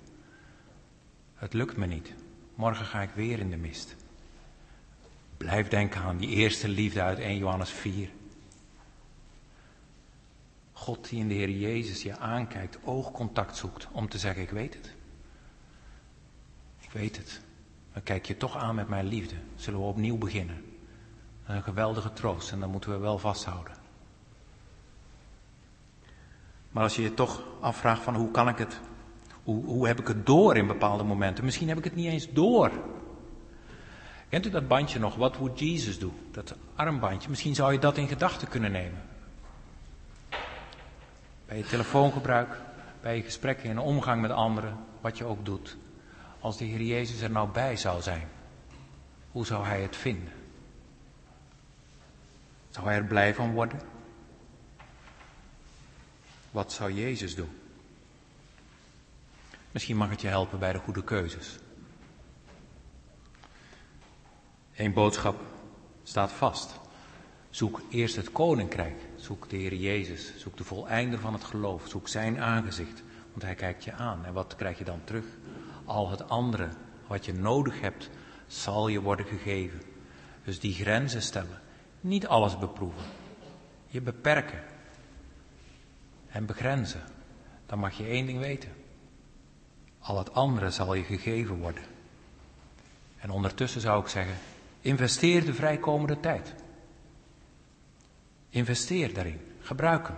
Het 1.35 1.53
lukt 1.53 1.77
me 1.77 1.85
niet. 1.85 2.13
Morgen 2.55 2.85
ga 2.85 3.01
ik 3.01 3.09
weer 3.09 3.39
in 3.39 3.49
de 3.49 3.57
mist. 3.57 3.95
Blijf 5.39 5.67
denken 5.67 6.01
aan 6.01 6.17
die 6.17 6.29
eerste 6.29 6.67
liefde 6.67 7.01
uit 7.01 7.19
1 7.19 7.37
Johannes 7.37 7.69
4. 7.69 8.09
God 10.71 11.09
die 11.09 11.19
in 11.19 11.27
de 11.27 11.33
Heer 11.33 11.49
Jezus 11.49 12.03
je 12.03 12.17
aankijkt, 12.17 12.77
oogcontact 12.83 13.57
zoekt 13.57 13.87
om 13.91 14.09
te 14.09 14.17
zeggen, 14.17 14.41
ik 14.41 14.49
weet 14.49 14.73
het. 14.73 14.93
Ik 16.79 16.91
weet 16.91 17.17
het. 17.17 17.41
Dan 17.93 18.03
kijk 18.03 18.25
je 18.25 18.37
toch 18.37 18.57
aan 18.57 18.75
met 18.75 18.87
mijn 18.87 19.05
liefde. 19.05 19.35
Zullen 19.55 19.79
we 19.79 19.85
opnieuw 19.85 20.17
beginnen. 20.17 20.63
Een 21.45 21.63
geweldige 21.63 22.13
troost 22.13 22.51
en 22.51 22.59
dat 22.59 22.69
moeten 22.69 22.91
we 22.91 22.97
wel 22.97 23.17
vasthouden. 23.17 23.73
Maar 26.71 26.83
als 26.83 26.95
je 26.95 27.01
je 27.01 27.13
toch 27.13 27.43
afvraagt 27.59 28.03
van 28.03 28.15
hoe 28.15 28.31
kan 28.31 28.47
ik 28.47 28.57
het, 28.57 28.79
hoe, 29.43 29.65
hoe 29.65 29.87
heb 29.87 29.99
ik 29.99 30.07
het 30.07 30.25
door 30.25 30.57
in 30.57 30.67
bepaalde 30.67 31.03
momenten? 31.03 31.45
Misschien 31.45 31.67
heb 31.67 31.77
ik 31.77 31.83
het 31.83 31.95
niet 31.95 32.11
eens 32.11 32.31
door. 32.31 32.71
Kent 34.29 34.45
u 34.45 34.49
dat 34.49 34.67
bandje 34.67 34.99
nog? 34.99 35.15
Wat 35.15 35.37
would 35.37 35.59
Jesus 35.59 35.99
do? 35.99 36.13
Dat 36.31 36.55
armbandje. 36.75 37.29
Misschien 37.29 37.55
zou 37.55 37.71
je 37.71 37.79
dat 37.79 37.97
in 37.97 38.07
gedachten 38.07 38.47
kunnen 38.47 38.71
nemen. 38.71 39.01
Bij 41.45 41.57
je 41.57 41.63
telefoongebruik, 41.63 42.57
bij 43.01 43.15
je 43.15 43.23
gesprekken 43.23 43.69
in 43.69 43.79
omgang 43.79 44.21
met 44.21 44.31
anderen, 44.31 44.77
wat 45.01 45.17
je 45.17 45.25
ook 45.25 45.45
doet. 45.45 45.77
Als 46.39 46.57
de 46.57 46.65
Heer 46.65 46.81
Jezus 46.81 47.21
er 47.21 47.31
nou 47.31 47.49
bij 47.49 47.77
zou 47.77 48.01
zijn, 48.01 48.27
hoe 49.31 49.45
zou 49.45 49.65
Hij 49.65 49.81
het 49.81 49.95
vinden? 49.95 50.33
Zou 52.69 52.85
Hij 52.85 52.95
er 52.95 53.05
blij 53.05 53.33
van 53.33 53.51
worden? 53.51 53.81
Wat 56.51 56.71
zou 56.71 56.93
Jezus 56.93 57.35
doen? 57.35 57.57
Misschien 59.71 59.97
mag 59.97 60.09
het 60.09 60.21
je 60.21 60.27
helpen 60.27 60.59
bij 60.59 60.73
de 60.73 60.79
goede 60.79 61.03
keuzes. 61.03 61.59
Eén 64.79 64.93
boodschap 64.93 65.41
staat 66.03 66.31
vast. 66.31 66.79
Zoek 67.49 67.81
eerst 67.89 68.15
het 68.15 68.31
koninkrijk. 68.31 69.01
Zoek 69.15 69.49
de 69.49 69.57
Heer 69.57 69.73
Jezus. 69.73 70.33
Zoek 70.37 70.57
de 70.57 70.63
voleinder 70.63 71.19
van 71.19 71.33
het 71.33 71.43
geloof. 71.43 71.87
Zoek 71.87 72.07
zijn 72.07 72.41
aangezicht. 72.41 73.03
Want 73.31 73.41
hij 73.43 73.55
kijkt 73.55 73.83
je 73.83 73.93
aan. 73.93 74.25
En 74.25 74.33
wat 74.33 74.55
krijg 74.55 74.77
je 74.77 74.83
dan 74.83 75.01
terug? 75.03 75.25
Al 75.85 76.09
het 76.09 76.29
andere 76.29 76.69
wat 77.07 77.25
je 77.25 77.33
nodig 77.33 77.81
hebt, 77.81 78.09
zal 78.47 78.87
je 78.87 79.01
worden 79.01 79.25
gegeven. 79.25 79.81
Dus 80.43 80.59
die 80.59 80.73
grenzen 80.73 81.21
stellen. 81.21 81.61
Niet 82.01 82.27
alles 82.27 82.57
beproeven. 82.57 83.03
Je 83.87 84.01
beperken. 84.01 84.63
En 86.27 86.45
begrenzen. 86.45 87.03
Dan 87.65 87.79
mag 87.79 87.97
je 87.97 88.05
één 88.05 88.25
ding 88.25 88.39
weten. 88.39 88.71
Al 89.99 90.17
het 90.17 90.33
andere 90.33 90.69
zal 90.69 90.93
je 90.93 91.03
gegeven 91.03 91.57
worden. 91.57 91.83
En 93.17 93.29
ondertussen 93.29 93.81
zou 93.81 94.01
ik 94.01 94.07
zeggen, 94.07 94.35
investeer 94.81 95.45
de 95.45 95.53
vrijkomende 95.53 96.19
tijd. 96.19 96.55
Investeer 98.49 99.13
daarin. 99.13 99.41
Gebruik 99.59 100.07
hem. 100.07 100.17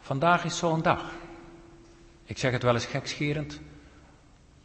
Vandaag 0.00 0.44
is 0.44 0.58
zo'n 0.58 0.82
dag. 0.82 1.12
Ik 2.24 2.38
zeg 2.38 2.52
het 2.52 2.62
wel 2.62 2.74
eens 2.74 2.86
gekscherend. 2.86 3.60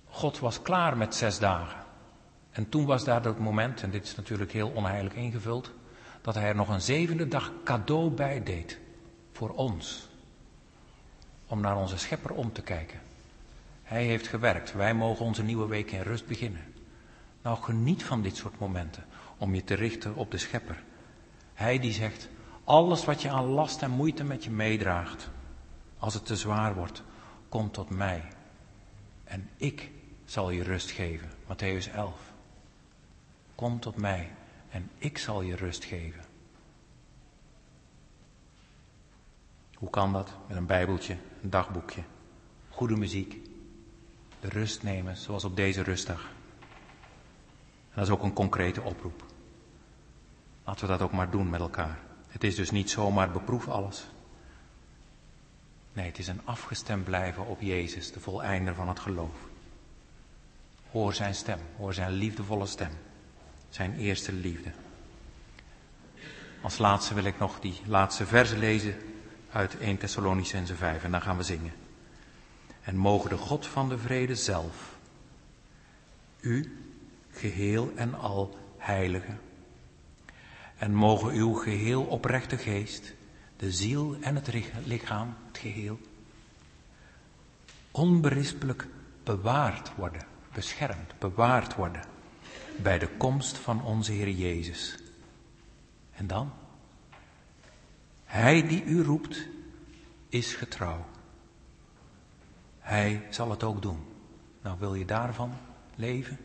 God 0.10 0.40
was 0.40 0.62
klaar 0.62 0.98
met 0.98 1.16
zes 1.16 1.40
dagen. 1.40 1.84
En 2.52 2.70
toen 2.70 2.86
was 2.86 3.04
daar 3.04 3.24
het 3.24 3.40
moment, 3.40 3.82
en 3.82 3.92
dit 3.92 4.04
is 4.04 4.16
natuurlijk 4.16 4.52
heel 4.52 4.70
onheilig 4.70 5.14
ingevuld, 5.14 5.72
dat 6.22 6.36
hij 6.36 6.48
er 6.48 6.56
nog 6.56 6.70
een 6.70 6.82
zevende 6.82 7.28
dag 7.28 7.52
cadeau 7.64 8.10
bij 8.10 8.44
deed. 8.44 8.80
Voor 9.32 9.50
ons. 9.50 10.08
Om 11.48 11.62
naar 11.62 11.78
onze 11.78 11.98
schepper 11.98 12.32
om 12.32 12.54
te 12.54 12.62
kijken. 12.62 13.00
Hij 13.84 14.04
heeft 14.04 14.28
gewerkt. 14.28 14.74
Wij 14.74 14.94
mogen 14.94 15.26
onze 15.26 15.44
nieuwe 15.44 15.68
week 15.68 15.92
in 15.92 16.02
rust 16.02 16.28
beginnen. 16.28 16.75
Nou, 17.46 17.58
geniet 17.58 18.04
van 18.04 18.22
dit 18.22 18.36
soort 18.36 18.60
momenten. 18.60 19.06
Om 19.38 19.56
je 19.56 19.64
te 19.64 19.74
richten 19.74 20.16
op 20.16 20.32
de 20.32 20.38
schepper. 20.38 20.84
Hij 21.54 21.80
die 21.80 21.92
zegt, 21.92 22.30
alles 22.64 23.06
wat 23.06 23.22
je 23.22 23.30
aan 23.30 23.46
last 23.46 23.82
en 23.82 23.92
moeite 23.92 24.24
met 24.24 24.44
je 24.44 24.52
meedraagt, 24.52 25.30
als 25.98 26.14
het 26.14 26.26
te 26.26 26.36
zwaar 26.36 26.76
wordt, 26.76 27.04
kom 27.50 27.72
tot 27.72 27.90
mij. 27.90 28.24
En 29.24 29.50
ik 29.58 29.92
zal 30.24 30.50
je 30.50 30.64
rust 30.64 30.92
geven. 30.92 31.30
Matthäus 31.30 31.94
11. 31.94 32.34
Kom 33.56 33.80
tot 33.80 33.96
mij 33.96 34.32
en 34.70 34.90
ik 34.98 35.18
zal 35.18 35.42
je 35.42 35.56
rust 35.56 35.84
geven. 35.84 36.24
Hoe 39.76 39.90
kan 39.90 40.14
dat? 40.14 40.34
Met 40.48 40.58
een 40.58 40.66
bijbeltje, 40.66 41.18
een 41.42 41.50
dagboekje, 41.50 42.04
goede 42.70 42.96
muziek, 42.96 43.40
de 44.40 44.50
rust 44.50 44.84
nemen 44.84 45.18
zoals 45.18 45.44
op 45.44 45.56
deze 45.56 45.82
rustdag. 45.82 46.35
En 47.96 48.02
dat 48.02 48.10
is 48.10 48.14
ook 48.14 48.24
een 48.24 48.34
concrete 48.34 48.82
oproep. 48.82 49.24
Laten 50.64 50.86
we 50.86 50.92
dat 50.92 51.02
ook 51.02 51.12
maar 51.12 51.30
doen 51.30 51.50
met 51.50 51.60
elkaar. 51.60 52.00
Het 52.28 52.44
is 52.44 52.56
dus 52.56 52.72
niet 52.72 52.90
zomaar 52.90 53.32
beproef 53.32 53.68
alles. 53.68 54.06
Nee, 55.94 56.06
het 56.06 56.20
is 56.20 56.28
een 56.28 56.42
afgestemd 56.46 57.04
blijven 57.04 57.46
op 57.46 57.62
Jezus, 57.62 58.12
de 58.12 58.20
voleinder 58.20 58.76
van 58.76 58.88
het 58.88 59.00
geloof. 59.00 59.36
Hoor 60.92 61.14
zijn 61.14 61.36
stem, 61.36 61.60
hoor 61.78 61.94
zijn 61.94 62.12
liefdevolle 62.12 62.66
stem. 62.66 62.92
Zijn 63.70 63.98
eerste 63.98 64.34
liefde. 64.34 64.72
Als 66.62 66.78
laatste 66.78 67.14
wil 67.14 67.24
ik 67.24 67.40
nog 67.40 67.60
die 67.60 67.82
laatste 67.86 68.26
verse 68.26 68.58
lezen 68.58 68.96
uit 69.52 69.78
1 69.78 69.98
Thessalonicense 69.98 70.76
5 70.76 71.04
en 71.04 71.12
dan 71.12 71.22
gaan 71.22 71.38
we 71.38 71.44
zingen. 71.44 71.74
En 72.82 72.96
mogen 72.96 73.30
de 73.30 73.38
God 73.38 73.68
van 73.68 73.90
de 73.90 73.98
vrede 73.98 74.36
zelf 74.36 74.96
u 76.40 76.85
geheel 77.36 77.92
en 77.96 78.14
al 78.14 78.58
heiligen 78.78 79.40
en 80.78 80.94
mogen 80.94 81.34
uw 81.34 81.54
geheel 81.54 82.04
oprechte 82.04 82.58
geest, 82.58 83.14
de 83.58 83.72
ziel 83.72 84.18
en 84.22 84.36
het 84.36 84.50
lichaam, 84.86 85.36
het 85.48 85.58
geheel, 85.58 86.00
onberispelijk 87.92 88.88
bewaard 89.24 89.96
worden, 89.96 90.22
beschermd, 90.54 91.20
bewaard 91.20 91.76
worden 91.76 92.04
bij 92.76 93.00
de 93.00 93.10
komst 93.18 93.58
van 93.58 93.84
onze 93.84 94.12
Heer 94.12 94.30
Jezus. 94.30 94.98
En 96.12 96.28
dan? 96.28 96.52
Hij 98.26 98.68
die 98.68 98.84
u 98.84 99.04
roept, 99.04 99.48
is 100.30 100.54
getrouw. 100.54 101.06
Hij 102.80 103.28
zal 103.30 103.50
het 103.50 103.64
ook 103.64 103.82
doen. 103.82 104.00
Nou, 104.62 104.80
wil 104.80 104.94
je 104.94 105.06
daarvan 105.06 105.54
leven? 105.96 106.38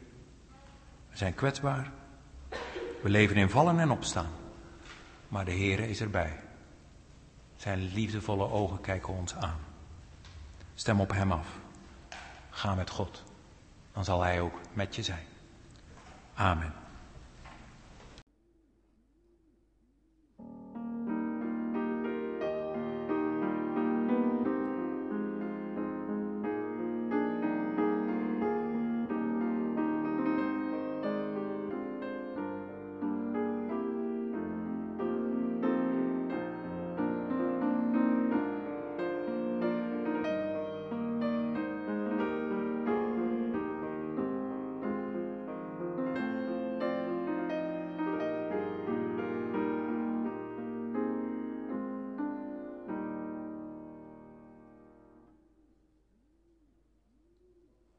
We 1.10 1.16
zijn 1.16 1.34
kwetsbaar. 1.34 1.90
We 3.02 3.08
leven 3.08 3.36
in 3.36 3.50
vallen 3.50 3.78
en 3.78 3.90
opstaan. 3.90 4.30
Maar 5.28 5.44
de 5.44 5.50
Heere 5.50 5.88
is 5.88 6.00
erbij. 6.00 6.40
Zijn 7.56 7.92
liefdevolle 7.92 8.50
ogen 8.50 8.80
kijken 8.80 9.12
ons 9.12 9.34
aan. 9.34 9.58
Stem 10.74 11.00
op 11.00 11.12
Hem 11.12 11.32
af. 11.32 11.46
Ga 12.50 12.74
met 12.74 12.90
God. 12.90 13.22
Dan 13.92 14.04
zal 14.04 14.22
Hij 14.22 14.40
ook 14.40 14.60
met 14.72 14.96
je 14.96 15.02
zijn. 15.02 15.24
Amen. 16.34 16.72